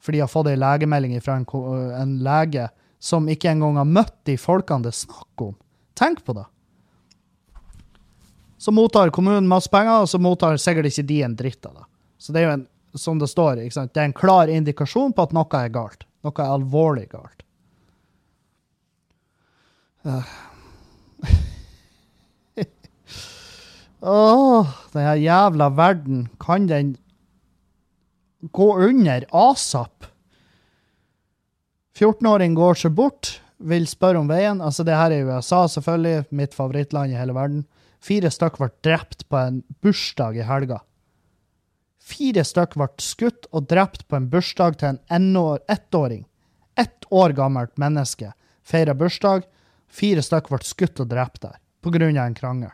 [0.00, 1.46] For de har fått ei legemelding fra en,
[1.98, 5.54] en, lege som ikke engang har møtt de folkene det er snakk om.
[5.98, 6.48] Tenk på det.
[8.56, 11.88] Så mottar kommunen masse penger, og så mottar sikkert ikke de en dritt av det.
[12.22, 15.32] Så det er jo en, som det står, det er en klar indikasjon på at
[15.36, 16.04] noe er galt.
[16.22, 17.42] Noe er alvorlig galt.
[24.02, 26.28] Åh, oh, den her jævla verden.
[26.42, 26.96] Kan den
[28.50, 30.08] gå under asap?
[31.94, 34.58] 14-åring går seg bort, vil spørre om veien.
[34.64, 36.24] Altså, det her er USA, selvfølgelig.
[36.34, 37.62] Mitt favorittland i hele verden.
[38.02, 40.80] Fire stykk ble drept på en bursdag i helga.
[42.02, 45.36] Fire stykk ble skutt og drept på en bursdag til en
[45.68, 46.26] ettåring.
[46.76, 48.32] ett år gammelt menneske
[48.62, 49.46] feira bursdag.
[49.92, 52.08] Fire stykker ble skutt og drept der pga.
[52.08, 52.70] en krangel.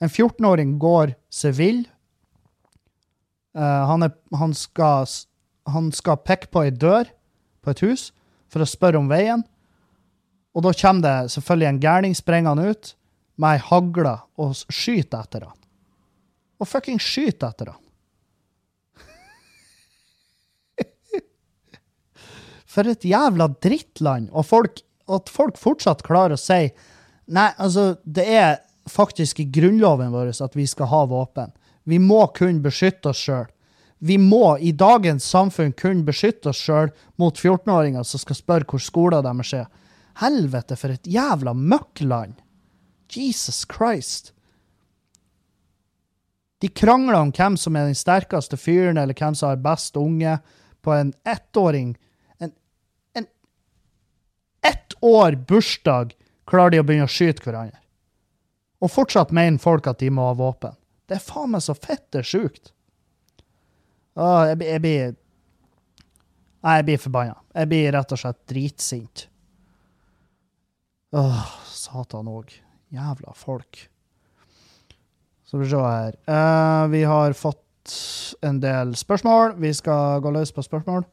[0.00, 1.86] En 14-åring går seg vill.
[3.56, 5.08] Uh, han, er, han, skal,
[5.66, 7.08] han skal pekke på ei dør
[7.64, 8.12] på et hus
[8.48, 9.42] for å spørre om veien.
[10.54, 12.94] Og da kommer det selvfølgelig en gærning springende ut
[13.38, 15.57] med ei hagle og skyter etter han.
[16.58, 17.82] Og fucking skyter etter han.
[22.72, 24.30] For et jævla drittland.
[24.32, 26.68] Og folk, at folk fortsatt klarer å si
[27.28, 28.54] Nei, altså, det er
[28.88, 31.50] faktisk i grunnloven vår at vi skal ha våpen.
[31.84, 33.46] Vi må kunne beskytte oss sjøl.
[33.98, 36.88] Vi må i dagens samfunn kunne beskytte oss sjøl
[37.18, 39.66] mot 14-åringer som skal spørre hvor skolen deres er.
[40.22, 42.38] Helvete, for et jævla møkkland!
[43.12, 44.32] Jesus Christ.
[46.58, 50.38] De krangler om hvem som er den sterkeste fyren, eller hvem som har best unge,
[50.82, 51.92] på en ettåring.
[52.42, 52.52] En,
[53.14, 53.26] en
[54.66, 56.14] ett år bursdag
[56.48, 57.78] klarer de å begynne å skyte hverandre.
[58.82, 60.74] Og fortsatt mener folk at de må ha våpen.
[61.08, 62.72] Det er faen meg så fitte sjukt.
[64.18, 65.16] Åh, jeg, blir- jeg blir
[66.58, 67.36] Nei, jeg blir forbanna.
[67.54, 69.20] Jeg blir rett og slett dritsint.
[71.14, 72.50] Åh, satan òg.
[72.90, 73.84] Jævla folk.
[75.48, 76.16] Så vi se her.
[76.28, 77.92] uh, vi har fått
[78.44, 79.54] en del spørsmål.
[79.56, 81.06] Vi skal gå løs på spørsmål.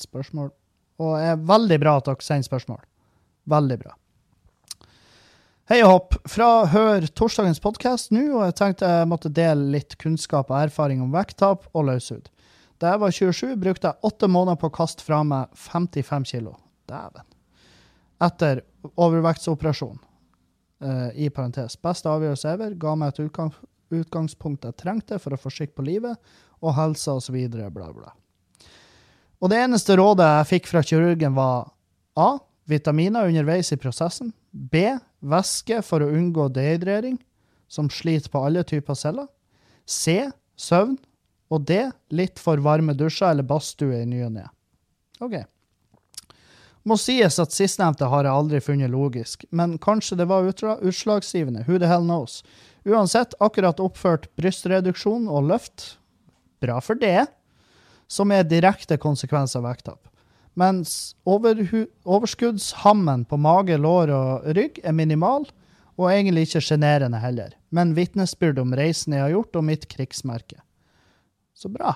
[0.00, 0.48] Spørsmål.
[1.02, 2.80] Og det er veldig bra at dere sender spørsmål.
[3.52, 3.96] Veldig bra.
[5.68, 6.16] Hei og hopp.
[6.28, 11.02] Fra Hør torsdagens podkast nå, og jeg tenkte jeg måtte dele litt kunnskap og erfaring
[11.04, 12.30] om vekttap og løshud.
[12.80, 16.54] Da jeg var 27, brukte jeg åtte måneder på å kaste fra meg 55 kilo.
[16.90, 17.28] Dæven.
[18.24, 18.64] Etter
[18.96, 20.00] overvektsoperasjon.
[20.82, 21.76] Uh, I parentes.
[21.78, 22.74] Beste avgjørelse ever.
[22.74, 23.52] Ga meg et utgang,
[24.00, 26.18] utgangspunkt jeg trengte for å få skikk på livet
[26.62, 27.36] og helsa osv.
[27.50, 28.12] Bla, bla.
[29.42, 31.72] Og det eneste rådet jeg fikk fra kirurgen, var
[32.18, 32.36] A.
[32.70, 34.30] Vitaminer underveis i prosessen.
[34.52, 34.84] B.
[35.22, 37.16] Væske for å unngå dehydrering,
[37.66, 39.26] som sliter på alle typer celler.
[39.86, 40.30] C.
[40.56, 40.98] Søvn.
[41.52, 41.82] Og D.
[42.14, 44.46] Litt for varme dusjer eller badstue i ny og ne.
[45.20, 45.42] OK.
[46.88, 51.66] Må sies at sistnevnte har jeg aldri funnet logisk, men kanskje det var utslagsgivende.
[51.68, 52.40] Who the hell knows?
[52.88, 55.98] Uansett, akkurat oppført brystreduksjon og løft.
[56.62, 57.26] Bra for det.
[58.10, 60.08] Som er direkte konsekvens av vekttap.
[60.58, 65.46] Mens overskuddshammen på mage, lår og rygg er minimal,
[65.96, 67.54] og egentlig ikke sjenerende heller.
[67.72, 70.60] Men vitnesbyrd om reisen jeg har gjort, og mitt krigsmerke.
[71.56, 71.94] Så bra.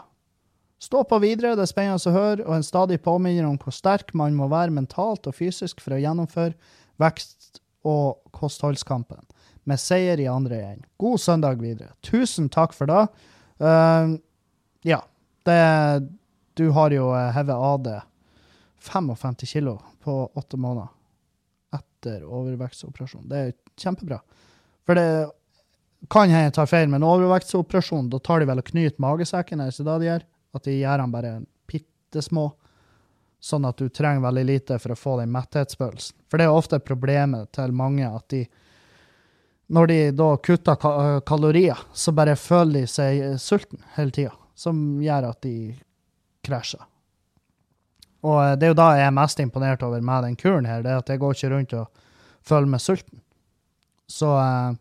[0.81, 4.13] Stå på videre, det er spennende å høre, og en stadig påminner om hvor sterk
[4.17, 6.57] man må være mentalt og fysisk for å gjennomføre
[7.01, 9.23] vekst- og kostholdskampen,
[9.67, 10.85] med seier i andre igjen.
[10.97, 11.91] God søndag videre.
[12.07, 13.07] Tusen takk for det.
[13.59, 14.15] Uh,
[14.87, 15.01] ja,
[15.49, 16.09] det
[16.57, 18.01] Du har jo uh, hevet av det
[18.87, 20.89] 55 kilo på åtte måneder
[21.75, 23.27] etter overvektsoperasjon.
[23.29, 24.21] Det er kjempebra.
[24.87, 25.09] For det
[26.13, 29.75] kan hende jeg tar feil, men overvektsoperasjon, da tar de vel og knyter magesekken, er
[29.75, 30.27] det de gjør?
[30.55, 31.33] At de gjør den bare
[31.67, 32.47] bitte små,
[33.43, 36.17] sånn at du trenger veldig lite for å få den metthetsfølelsen.
[36.31, 38.45] For det er ofte problemet til mange at de
[39.67, 44.35] når de da kutter ka kalorier, så bare føler de seg eh, sulten hele tida,
[44.55, 45.57] som gjør at de
[46.47, 46.85] krasjer.
[48.27, 50.85] Og eh, det er jo da jeg er mest imponert over med den kuren her,
[50.85, 52.05] det er at jeg går ikke rundt og
[52.47, 53.23] føler meg sulten.
[54.07, 54.79] Så, eh,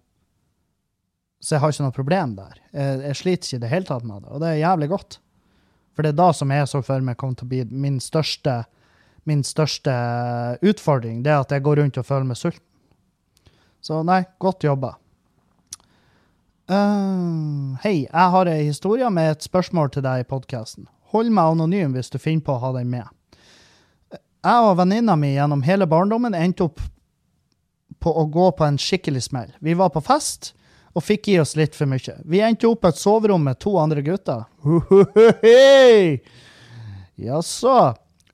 [1.42, 2.62] så jeg har ikke noe problem der.
[2.70, 5.20] Jeg, jeg sliter ikke i det hele tatt med det, og det er jævlig godt.
[5.96, 8.62] For det er da som jeg så for meg kommer til å bli min største,
[9.26, 9.94] min største
[10.62, 12.68] utfordring, det er at jeg går rundt og føler meg sulten.
[13.86, 14.96] Så nei, godt jobba.
[16.66, 20.88] Uh, hei, jeg har ei historie med et spørsmål til deg i podkasten.
[21.14, 23.06] Hold meg anonym hvis du finner på å ha den med.
[24.16, 26.82] Jeg og venninna mi gjennom hele barndommen endte opp
[28.02, 29.54] på å gå på en skikkelig smell.
[29.62, 30.56] Vi var på fest
[30.98, 32.18] og fikk i oss litt for mye.
[32.26, 34.48] Vi endte opp på et soverom med to andre gutter.
[37.30, 37.80] Jaså.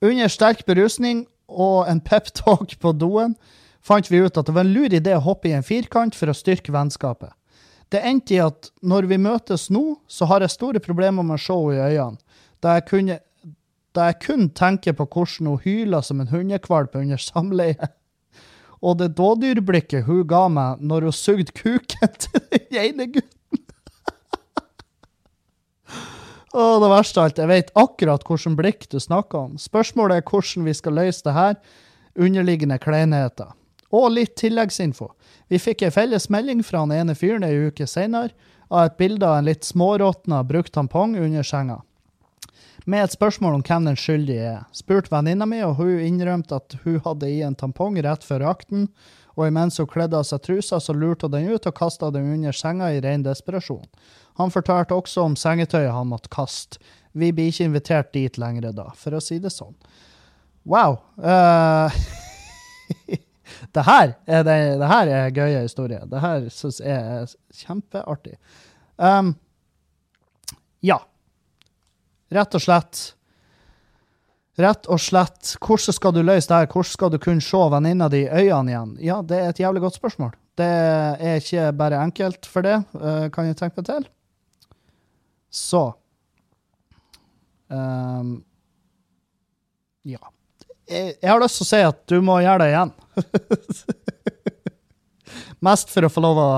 [0.00, 3.36] Under sterk berusning og en peptalk på doen
[3.82, 6.30] fant vi ut at det var en lur idé å hoppe i en firkant for
[6.30, 7.32] å styrke vennskapet.
[7.92, 11.42] Det endte i at når vi møtes nå, så har jeg store problemer med å
[11.42, 13.18] se henne i øynene, da jeg, kunne,
[13.92, 17.90] da jeg kun tenker på hvordan hun hyler som en hundekvalp under samleie.
[18.82, 23.38] Og det dådyrblikket hun ga meg når hun sugde kuken til den ene gutten.
[26.52, 29.52] Og det verste av alt, jeg vet akkurat hvilket blikk du snakker om.
[29.60, 31.56] Spørsmålet er hvordan vi skal løse det her,
[32.12, 33.54] underliggende kleinheter.
[33.92, 35.10] Og litt tilleggsinfo.
[35.52, 38.32] Vi fikk ei felles melding fra han ene fyren ei uke senere
[38.72, 41.82] av et bilde av en litt småråtna brukt tampong under senga.
[42.84, 44.62] med et spørsmål om hvem den skyldige er.
[44.74, 48.88] Spurte venninna mi, og hun innrømte at hun hadde i en tampong rett før akten,
[49.36, 52.32] og imens hun kledde av seg trusa, så lurte hun den ut og kasta den
[52.34, 53.86] under senga i ren desperasjon.
[54.40, 56.80] Han fortalte også om sengetøyet han måtte kaste.
[57.12, 59.76] Vi blir ikke invitert dit lenger da, for å si det sånn.
[60.64, 60.98] Wow.
[61.20, 61.92] Uh,
[63.72, 66.04] det, her er det, det her er gøye historier.
[66.10, 67.32] Det her syns jeg er
[67.62, 68.36] kjempeartig.
[68.96, 69.34] Um,
[70.84, 70.98] ja.
[72.32, 73.02] Rett og slett.
[74.60, 75.54] Rett og slett.
[75.62, 76.70] Hvordan skal du løse det her?
[76.70, 78.94] Hvordan skal du kunne se venninna di i øynene igjen?
[79.04, 80.34] Ja, det er et jævlig godt spørsmål.
[80.60, 84.08] Det er ikke bare enkelt for det, uh, kan jeg tenke meg til.
[85.52, 85.86] Så
[87.72, 88.40] um,
[90.04, 90.18] Ja.
[90.92, 92.92] Jeg, har lyst til å si at du må gjøre det igjen.
[95.66, 96.50] Mest for å få lov å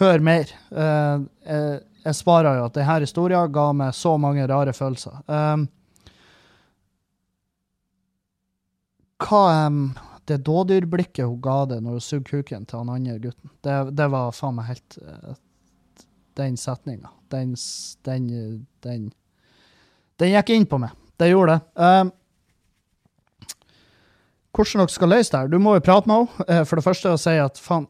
[0.00, 0.52] høre mer.
[0.72, 5.18] Uh, jeg, jeg svarer jo at denne historien ga meg så mange rare følelser.
[5.26, 5.66] Um,
[9.18, 9.88] hva um,
[10.28, 14.08] Det dådyrblikket hun ga det når hun sugde kuken til han andre gutten, det, det
[14.12, 15.34] var faen meg helt uh,
[16.38, 17.10] Den setninga.
[17.32, 17.56] Den,
[18.06, 18.28] den,
[18.84, 19.10] den,
[20.20, 20.94] den gikk inn på meg.
[21.18, 21.82] Det gjorde det.
[21.82, 22.12] Um,
[24.58, 25.52] hvordan dere skal løse det her?
[25.52, 26.48] Du må jo prate med henne.
[26.48, 27.88] Uh, for det første å si at faen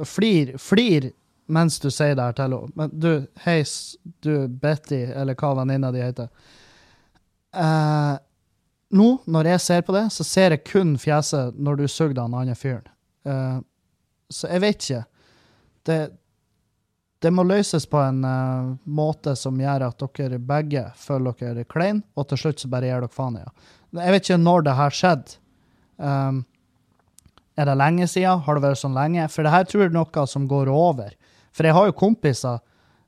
[0.00, 1.10] Flir, flir
[1.52, 2.72] mens du sier det her til henne.
[2.78, 3.10] Men du,
[3.44, 3.58] hei,
[4.24, 6.30] du Betty, eller hva venninna di heter.
[7.52, 8.16] Uh,
[8.96, 12.38] nå, når jeg ser på det, så ser jeg kun fjeset når du sugde den
[12.38, 12.86] andre fyren.
[13.26, 13.60] Uh,
[14.30, 15.02] så jeg vet ikke.
[15.86, 15.98] Det,
[17.22, 22.04] det må løses på en uh, måte som gjør at dere begge føler dere kleine,
[22.14, 23.52] og til slutt så bare gir dere faen i ja.
[24.00, 25.38] Jeg vet ikke når det her skjedde.
[26.00, 26.44] Um,
[27.60, 28.40] er det lenge siden?
[28.46, 29.26] Har det vært sånn lenge?
[29.28, 31.12] For det her tror jeg er noe som går over.
[31.52, 32.62] For jeg har jo kompiser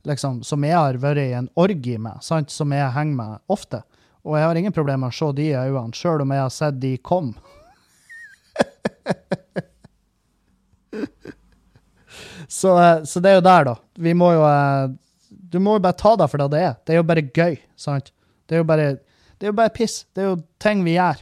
[0.09, 2.51] liksom, som jeg har vært i en orgi med, sant?
[2.51, 3.82] som jeg henger med ofte.
[4.22, 6.55] Og jeg har ingen problemer med å se de i øynene, sjøl om jeg har
[6.55, 7.32] sett de kom.
[12.47, 13.74] så, eh, så, det er jo der, da.
[13.97, 14.88] Vi må jo eh,
[15.53, 16.74] Du må jo bare ta det for det det er.
[16.84, 18.07] Det er jo bare gøy, sant?
[18.47, 18.86] Det er jo bare,
[19.38, 19.95] det er jo bare piss.
[20.14, 21.18] Det er jo ting vi gjør.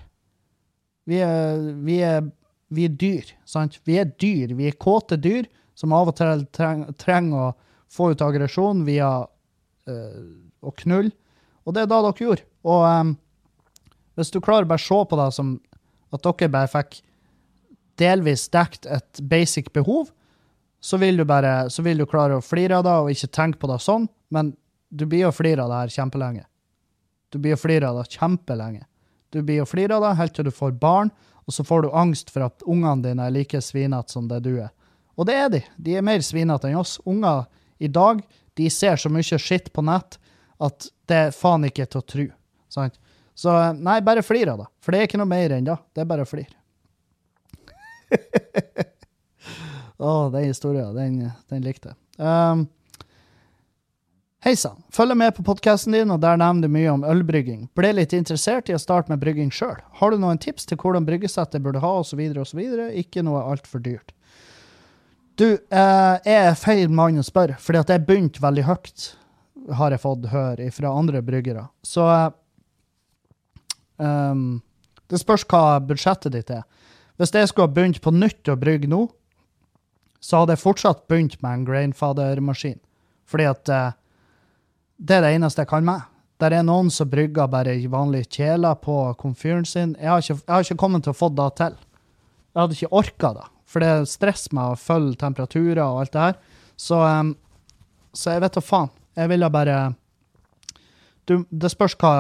[1.11, 2.29] Vi er, vi er,
[2.71, 3.81] vi er dyr, sant?
[3.89, 4.55] Vi er dyr.
[4.59, 5.49] Vi er kåte dyr
[5.79, 9.11] som av og til trenger, å få ut aggresjon via
[10.61, 11.13] å knulle.
[11.65, 12.47] Og det er da dere gjorde.
[12.67, 13.15] Og um,
[14.19, 15.55] hvis du klarer å bare se på det som
[16.15, 17.01] at dere bare fikk
[18.01, 20.11] delvis dekt et basic behov,
[20.81, 23.61] så vil du bare så vil du klare å flire av det og ikke tenke
[23.61, 24.55] på det sånn, men
[24.89, 26.47] du blir å flire av det her kjempelenge.
[27.31, 28.87] Du blir å flire av det kjempelenge.
[29.31, 31.11] Du blir og flirer av det helt til du får barn,
[31.47, 34.53] og så får du angst for at ungene dine er like svinete som det du
[34.59, 34.71] er.
[35.19, 35.61] Og det er de.
[35.77, 36.99] De er mer svinete enn oss.
[37.09, 37.45] Unger
[37.79, 38.23] i dag
[38.59, 40.19] de ser så mye skitt på nett
[40.61, 42.27] at det er faen ikke til å tro.
[42.71, 42.99] Sant?
[43.35, 44.69] Så nei, bare flir av det.
[44.85, 45.77] For det er ikke noe mer enn det.
[45.95, 46.57] Det er bare å flire.
[50.01, 51.17] Å, oh, den historien, den,
[51.53, 51.99] den likte jeg.
[52.21, 52.67] Um,
[54.41, 54.79] Hei sann.
[54.89, 57.67] Følger med på podkasten din, og der nevner du mye om ølbrygging.
[57.77, 59.75] Ble litt interessert i å starte med brygging sjøl.
[59.99, 62.63] Har du noen tips til hvordan bryggesettet burde ha, osv., osv.?
[63.03, 64.15] Ikke noe altfor dyrt.
[65.37, 69.11] Du, eh, jeg er feil mann å spørre, fordi at jeg begynte veldig høyt,
[69.77, 71.67] har jeg fått høre fra andre bryggere.
[71.85, 72.09] Så
[74.01, 74.43] um,
[75.13, 76.65] det spørs hva budsjettet ditt er.
[77.21, 79.05] Hvis jeg skulle ha begynt på nytt å brygge nå,
[80.17, 82.81] så hadde jeg fortsatt begynt med en grainfather-maskin.
[83.29, 83.91] Fordi at uh,
[85.01, 86.03] det er det eneste jeg kan med.
[86.41, 89.95] Der er noen som brygger bare vanlige kjeler på komfyren sin.
[90.01, 91.77] Jeg har, ikke, jeg har ikke kommet til å få det til.
[92.51, 93.47] Jeg hadde ikke orka det.
[93.71, 96.39] For det stresser meg å følge temperaturer og alt det her.
[96.81, 97.35] Så, um,
[98.17, 98.93] så jeg vet da faen.
[99.19, 99.77] Jeg ville bare
[101.29, 102.13] du, Det spørs hva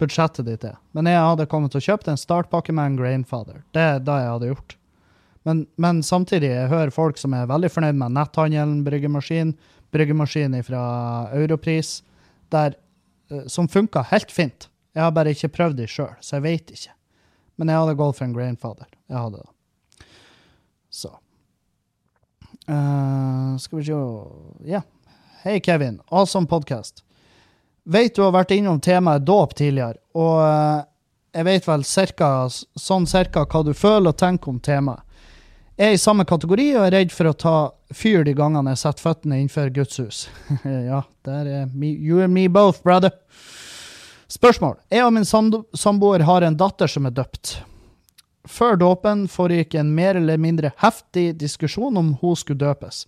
[0.00, 0.78] budsjettet ditt er.
[0.92, 3.62] Men jeg hadde kommet til å kjøpe en startpakke med en Grainfather.
[3.74, 4.76] Det er det jeg hadde gjort.
[5.44, 9.52] Men, men, samtidig, jeg hører folk som er veldig fornøyd med netthandelen, bryggemaskin,
[9.92, 10.84] bryggemaskin fra
[11.36, 11.98] Europris,
[12.54, 12.78] der,
[13.32, 14.68] uh, som funka helt fint.
[14.94, 16.94] Jeg har bare ikke prøvd de sjøl, så jeg vet ikke.
[17.58, 18.88] Men jeg hadde gått for en Grainfather.
[19.10, 20.08] Jeg hadde det.
[20.94, 21.10] Så
[22.70, 24.02] uh, Skal vi se
[24.70, 24.82] Ja.
[25.44, 26.00] Hei, Kevin.
[26.08, 27.02] Awesome podcast.
[27.84, 30.86] Vet du har vært innom temaet dåp tidligere, og uh,
[31.34, 32.28] jeg vet vel cirka,
[32.80, 35.02] sånn cirka hva du føler og tenker om temaet.
[35.76, 37.56] Er i samme kategori og er redd for å ta
[37.94, 40.18] fyr de gangene jeg setter føttene innenfor Guds hus.
[40.90, 43.10] ja, der er me, you and me both, brother.
[44.30, 44.76] Spørsmål.
[44.94, 47.56] Jeg og min samboer har en datter som er døpt.
[48.46, 53.02] Før dåpen foregikk en mer eller mindre heftig diskusjon om hun skulle døpes.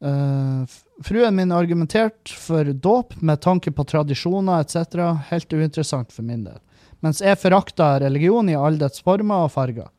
[0.00, 0.64] Uh,
[1.04, 5.28] fruen min argumenterte for dåp med tanke på tradisjoner etc.
[5.28, 6.60] Helt uinteressant for min del.
[7.04, 9.92] Mens jeg forakta religion i alle dets former og farger.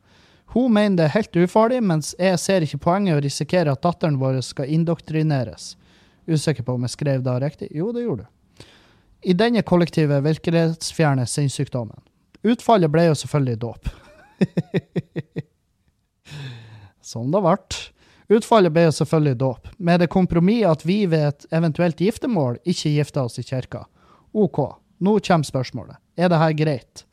[0.52, 4.18] Hun mener det er helt ufarlig, mens jeg ser ikke poenget å risikere at datteren
[4.20, 5.76] vår skal indoktrineres.
[6.28, 7.70] Usikker på om jeg skrev det riktig.
[7.72, 8.66] Jo, det gjorde du.
[9.22, 11.96] I denne kollektive virkelighetsfjerne sinnssykdommen.
[12.42, 13.88] Utfallet ble jo selvfølgelig dåp.
[17.12, 17.56] Sånn det ble.
[18.32, 22.94] Utfallet ble jo selvfølgelig dåp, med det kompromiss at vi ved et eventuelt giftermål ikke
[22.94, 23.84] gifter oss i kirka.
[24.32, 24.60] OK,
[25.04, 25.98] nå kommer spørsmålet.
[26.16, 27.04] Er det her greit?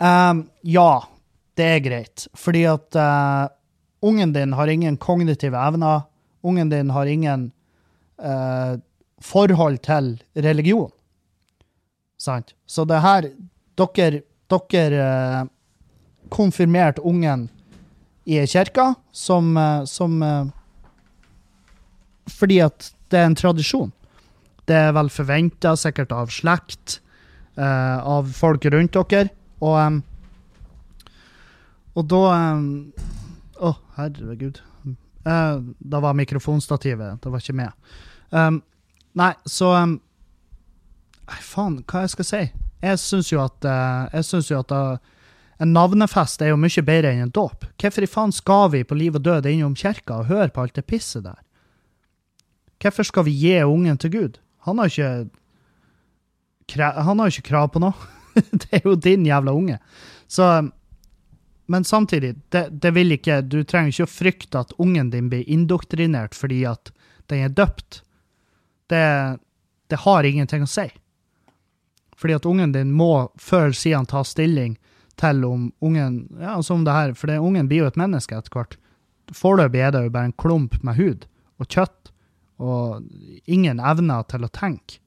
[0.00, 1.04] Um, ja,
[1.60, 2.26] det er greit.
[2.36, 3.48] Fordi at uh,
[4.00, 6.06] ungen din har ingen kognitive evner.
[6.42, 7.50] Ungen din har ingen
[8.22, 8.80] uh,
[9.20, 10.90] forhold til religion.
[12.18, 12.54] Sant?
[12.66, 13.32] Så det her
[13.80, 14.20] Dere,
[14.50, 15.04] dere
[15.40, 15.46] uh,
[16.28, 17.46] konfirmerte ungen
[18.28, 19.56] i kirka som,
[19.88, 20.20] som
[22.28, 23.88] Fordi at det er en tradisjon.
[24.68, 27.00] Det er vel forventa sikkert av slekt,
[27.56, 29.32] av folk rundt dere.
[29.64, 30.02] Og, em,
[31.94, 32.24] og da
[33.60, 34.60] Å, herregud.
[35.20, 37.90] Uh, da var mikrofonstativet Det var ikke med.
[38.32, 38.62] Um,
[39.12, 39.98] nei, så um,
[41.28, 42.40] Nei, faen, hva jeg skal si?
[42.80, 45.20] Jeg syns jo at, uh, jeg synes jo at uh,
[45.60, 47.68] en navnefest er jo mye bedre enn en dåp.
[47.78, 50.78] Hvorfor i faen skal vi på liv og død innom kirka og høre på alt
[50.80, 51.38] det pisset der?
[52.80, 54.40] Hvorfor skal vi gi ungen til Gud?
[54.64, 55.28] Han har ikke
[57.04, 57.94] Han har ikke krav på noe.
[58.62, 59.78] det er jo din jævla unge.
[60.26, 60.70] Så
[61.70, 65.46] Men samtidig, det, det vil ikke Du trenger ikke å frykte at ungen din blir
[65.46, 66.90] indoktrinert fordi at
[67.30, 68.00] den er døpt.
[68.90, 69.04] Det,
[69.86, 70.88] det har ingenting å si.
[72.18, 74.74] Fordi at ungen din må før siden ta stilling
[75.20, 78.34] til om ungen Ja, altså om det her, for det, ungen blir jo et menneske
[78.34, 78.74] etter hvert.
[79.30, 81.28] Foreløpig er det jo bare en klump med hud
[81.62, 82.10] og kjøtt
[82.58, 83.06] og
[83.46, 84.98] ingen evner til å tenke.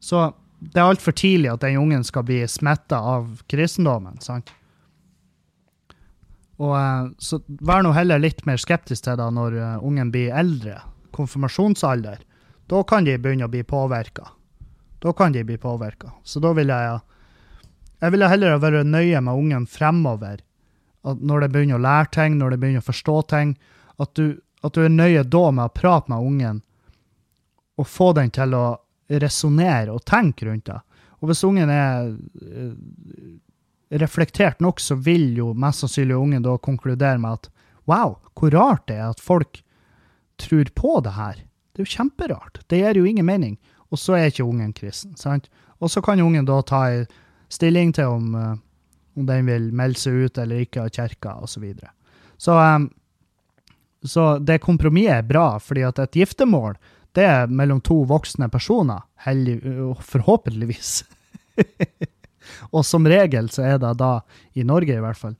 [0.00, 0.30] Så
[0.72, 4.48] det er altfor tidlig at den ungen skal bli smitta av kristendommen, sant?
[6.62, 10.34] Og eh, Så vær nå heller litt mer skeptisk til det når eh, ungen blir
[10.38, 10.78] eldre,
[11.16, 12.22] konfirmasjonsalder.
[12.70, 14.30] Da kan de begynne å bli påvirka.
[15.02, 16.12] Da kan de bli påvirka.
[16.24, 17.00] Så da vil jeg
[18.02, 20.40] Jeg ville heller være nøye med ungen fremover.
[21.06, 23.52] At når de begynner å lære ting, når de begynner å forstå ting,
[23.98, 26.62] at du, at du er nøye da med å prate med ungen
[27.78, 28.64] og få den til å
[29.08, 30.80] resonnere og tenke rundt det.
[31.22, 32.74] Og hvis ungen er eh,
[34.00, 37.50] reflektert nok, så vil jo mest sannsynlig ungen da konkludere med at
[37.90, 39.60] wow, hvor rart det er at folk
[40.40, 41.42] tror på det her.
[41.72, 42.62] Det er jo kjemperart.
[42.68, 43.58] Det gir jo ingen mening.
[43.92, 45.16] Og så er ikke ungen kristen.
[45.16, 45.50] sant?
[45.80, 47.06] Og så kan ungen da ta en
[47.52, 48.56] stilling til om, eh,
[49.16, 51.52] om den vil melde seg ut eller ikke av kirka, osv.
[51.52, 51.90] Så, videre.
[52.38, 52.90] så um,
[54.04, 56.74] så det kompromisset er bra, fordi at et giftermål
[57.14, 59.60] det er mellom to voksne personer, heldig,
[60.00, 61.02] forhåpentligvis.
[62.70, 64.14] Og som regel så er det da,
[64.54, 65.36] i Norge i hvert fall,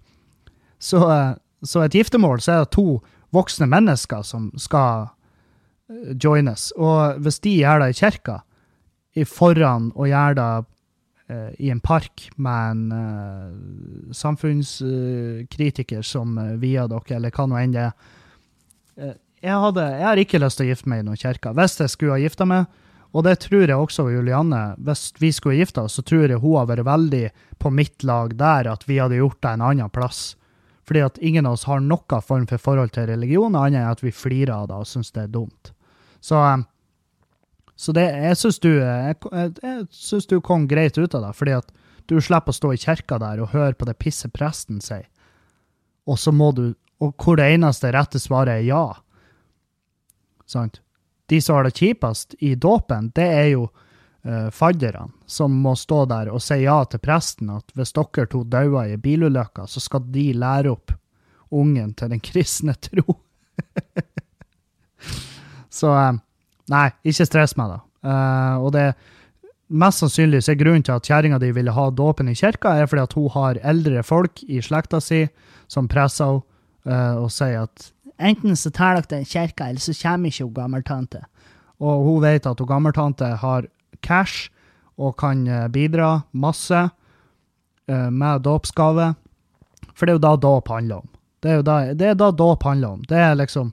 [0.83, 1.35] så, eh,
[1.65, 3.01] så et giftermål så er det to
[3.33, 5.09] voksne mennesker som skal
[5.91, 6.71] eh, joines.
[6.77, 8.41] Og hvis de gjør det i kirka,
[9.13, 10.51] i foran og gjør det
[11.29, 17.61] eh, i en park med en eh, samfunnskritiker som uh, vier dere, eller hva nå
[17.61, 17.95] enn det er,
[19.01, 21.53] Eh, jeg, hadde, jeg har ikke lyst til å gifte meg i noen kirke.
[21.57, 22.81] Hvis jeg skulle ha gifta meg,
[23.13, 26.57] og det tror jeg også Julianne, hvis vi skulle gifta oss, så tror jeg hun
[26.57, 27.27] har vært veldig
[27.61, 30.33] på mitt lag der, at vi hadde gjort det en annen plass.
[30.89, 34.03] Fordi at ingen av oss har noen form for forhold til religion, annet enn at
[34.03, 35.75] vi flirer av det og syns det er dumt.
[36.25, 36.65] Så, eh,
[37.77, 38.73] så det, jeg syns du,
[39.91, 41.73] synes du kom greit ut av det, fordi at
[42.09, 45.05] du slipper å stå i kirka der og høre på det pisset presten sier,
[46.09, 46.73] og så må du
[47.03, 48.85] og hvor det eneste rette svaret er ja.
[50.47, 50.79] Sant?
[51.31, 56.05] De som har det kjipest i dåpen, det er jo uh, fadderne, som må stå
[56.11, 60.05] der og si ja til presten at hvis dere to dauer i bilulykka, så skal
[60.13, 60.95] de lære opp
[61.53, 63.19] ungen til den kristne tro.
[65.81, 66.21] så uh,
[66.73, 67.83] nei, ikke stress med det.
[68.03, 68.87] Uh, og det
[69.73, 72.89] mest sannsynlig så er grunnen til at kjerringa di ville ha dåpen i kirka, er
[72.91, 75.25] fordi at hun har eldre folk i slekta si
[75.71, 76.49] som presser henne
[76.83, 77.89] eh, og sier at
[78.23, 81.23] enten så tar dere den kirka, eller så kommer ikke hun gammeltante.
[81.83, 83.69] Og hun vet at hun gammeltante har
[84.03, 84.51] cash
[85.01, 86.79] og kan eh, bidra masse
[87.89, 89.13] eh, med dåpsgave.
[89.95, 91.09] For det er jo da dåp handler om.
[91.43, 93.03] Det er jo da, det da dåp handler om.
[93.09, 93.73] Det er liksom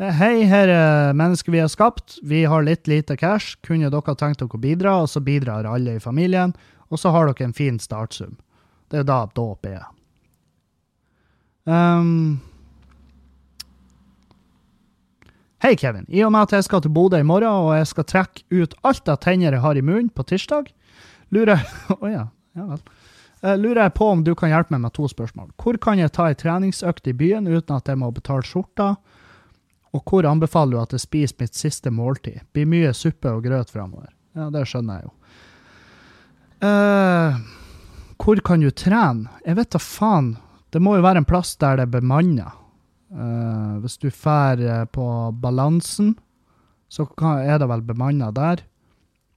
[0.00, 2.18] eh, Hei, her er mennesker vi har skapt.
[2.22, 3.58] Vi har litt lite cash.
[3.66, 4.96] Kunne dere tenkt dere å bidra?
[5.04, 6.56] Og så bidrar alle i familien.
[6.88, 8.38] Og så har dere en fin startsum.
[8.88, 9.84] Det er da dåp er.
[11.68, 12.40] Um,
[15.58, 16.04] Hei, Kevin.
[16.08, 18.76] I og med at jeg skal til Bodø i morgen, og jeg skal trekke ut
[18.86, 20.68] alt av tenner jeg har i munnen på tirsdag,
[21.34, 22.28] lurer jeg oh, ja.
[22.54, 22.76] Ja.
[23.42, 25.50] Uh, lurer jeg på om du kan hjelpe meg med to spørsmål.
[25.58, 28.92] Hvor kan jeg ta ei treningsøkt i byen uten at jeg må betale skjorta?
[29.94, 32.38] Og hvor anbefaler du at jeg spiser mitt siste måltid?
[32.54, 34.12] Blir mye suppe og grøt framover.
[34.38, 35.14] Ja, det skjønner jeg jo.
[36.62, 37.42] Uh,
[38.22, 39.26] hvor kan du trene?
[39.42, 40.36] Jeg vet da faen.
[40.70, 42.52] Det må jo være en plass der det er bemanna.
[43.08, 46.16] Uh, hvis du drar på Balansen,
[46.88, 48.64] så kan, er det vel bemanna der.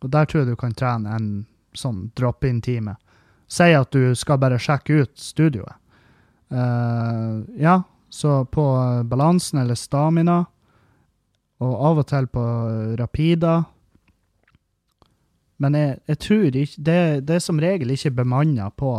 [0.02, 1.32] Og der tror jeg du kan trene en
[1.78, 2.98] sånn drop-in-time
[3.52, 5.76] si at du skal bare sjekke ut studioet.
[6.52, 7.82] Uh, ja,
[8.12, 8.64] så på
[9.08, 10.46] balansen eller stamina,
[11.62, 12.44] og av og til på
[13.00, 13.62] Rapida.
[15.62, 18.96] Men jeg, jeg tror ikke det, det, er som regel ikke bemanna på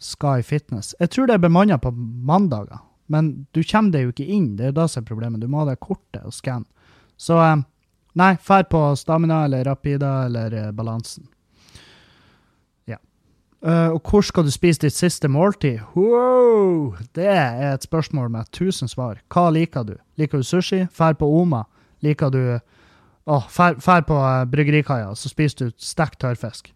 [0.00, 0.94] Sky Fitness.
[0.98, 2.80] Jeg tror det er bemanna på mandager,
[3.10, 4.54] men du kommer deg jo ikke inn.
[4.56, 5.42] Det er jo det som er problemet.
[5.42, 6.68] Du må ha det kortet og skanne.
[7.20, 7.66] Så um,
[8.16, 11.26] nei, fær på Stamina eller Rapida eller uh, Balansen.
[13.60, 15.82] Uh, og hvor skal du spise ditt siste måltid?
[15.92, 16.94] Wow!
[17.12, 19.20] Det er et spørsmål med tusen svar.
[19.28, 19.98] Hva liker du?
[20.16, 20.86] Liker du sushi?
[20.88, 21.66] Fær på Oma?
[22.00, 22.40] Liker du
[23.28, 26.72] oh, fær, fær på uh, bryggerikaia, så spiser du stekt tørrfisk.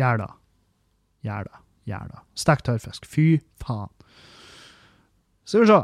[0.00, 0.30] Gjør det.
[1.28, 1.62] Gjør det.
[1.92, 2.24] Gjør det.
[2.40, 3.04] Stekt tørrfisk.
[3.04, 3.26] Fy
[3.60, 3.92] faen.
[5.50, 5.80] Skal vi se.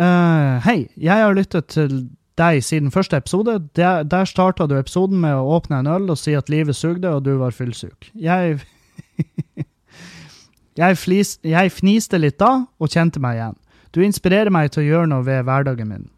[0.00, 2.06] Uh, hei, jeg har lyttet til
[2.40, 3.58] deg siden første episode.
[3.76, 7.10] Der, der starta du episoden med å åpne en øl og si at livet sugde,
[7.12, 8.08] og du var fyllsyk.
[8.16, 8.62] Jeg
[10.80, 13.60] jeg, flis, jeg fniste litt da, og kjente meg igjen.
[13.92, 16.08] Du inspirerer meg til å gjøre noe ved hverdagen min,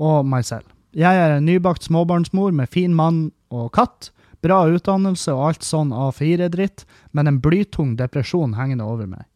[0.00, 0.72] og meg selv.
[0.96, 5.92] Jeg er en nybakt småbarnsmor med fin mann og katt, bra utdannelse og alt sånn
[5.92, 9.26] A4-dritt, men en blytung depresjon hengende over meg.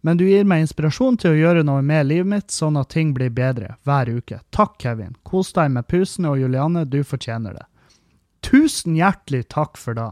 [0.00, 3.12] Men du gir meg inspirasjon til å gjøre noe med livet mitt, sånn at ting
[3.16, 4.40] blir bedre hver uke.
[4.54, 5.12] Takk, Kevin.
[5.28, 7.66] Kos deg med pusene, og Juliane, du fortjener det.
[8.46, 10.08] Tusen hjertelig takk for det.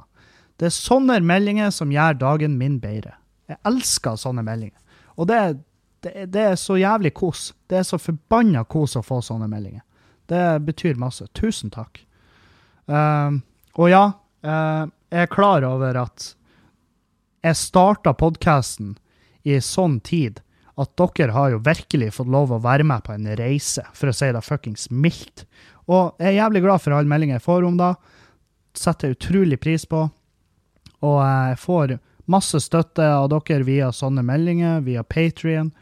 [0.61, 3.15] Det er sånne meldinger som gjør dagen min bedre.
[3.49, 4.77] Jeg elsker sånne meldinger.
[5.17, 5.41] Og det,
[6.05, 7.53] det, det er så jævlig kos.
[7.71, 9.85] Det er så forbanna kos å få sånne meldinger.
[10.29, 11.25] Det betyr masse.
[11.33, 12.03] Tusen takk.
[12.89, 13.41] Uh,
[13.81, 14.05] og ja,
[14.45, 16.35] uh, jeg er klar over at
[17.47, 18.97] jeg starta podkasten
[19.49, 20.43] i sånn tid
[20.79, 24.15] at dere har jo virkelig fått lov å være med på en reise, for å
[24.15, 25.43] si det fuckings mildt.
[25.91, 27.91] Og jeg er jævlig glad for alle meldinger jeg får om det.
[28.79, 30.05] Setter jeg utrolig pris på.
[31.03, 31.97] Og jeg får
[32.31, 35.73] masse støtte av dere via sånne meldinger, via Patrion,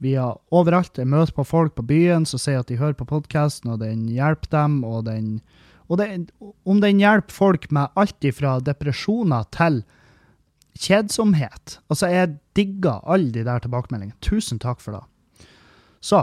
[0.00, 0.96] via overalt.
[0.96, 4.06] Jeg møter på folk på byen som sier at de hører på podkasten, og den
[4.08, 4.80] hjelper dem.
[4.86, 5.40] Og, den,
[5.90, 6.08] og det,
[6.64, 9.82] om den hjelper folk med alt fra depresjoner til
[10.78, 11.78] kjedsomhet.
[11.90, 14.18] Altså, jeg digger alle de der tilbakemeldingene.
[14.24, 15.48] Tusen takk for det.
[16.00, 16.22] Så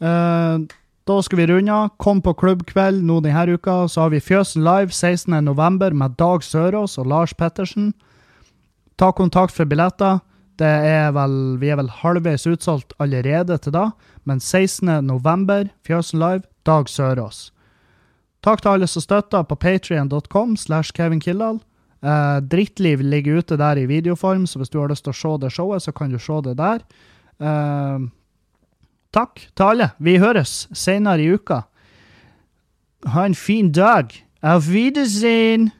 [0.00, 0.64] eh,
[1.08, 1.92] da skal vi runde av.
[2.02, 3.86] Kom på klubbkveld nå denne uka.
[3.88, 5.90] Så har vi Fjøsen Live 16.11.
[5.92, 7.92] med Dag Sørås og Lars Pettersen.
[8.96, 10.20] Ta kontakt for billetter.
[10.60, 13.88] Det er vel, vi er vel halvveis utsolgt allerede til da,
[14.28, 15.72] men 16.11.
[15.86, 17.50] Fjøsen Live, Dag Sørås.
[18.42, 21.60] Takk til alle som støtter på patrion.com slash Kevin Kildahl.
[22.02, 25.34] Uh, Drittliv ligger ute der i videoform, så hvis du har lyst til å se
[25.44, 26.82] det showet, så kan du se det der.
[27.38, 28.08] Uh,
[29.14, 29.92] takk til alle.
[30.02, 31.62] Vi høres senere i uka.
[33.14, 34.10] Ha en fin dag.
[34.42, 35.70] Auf Wiedersehen!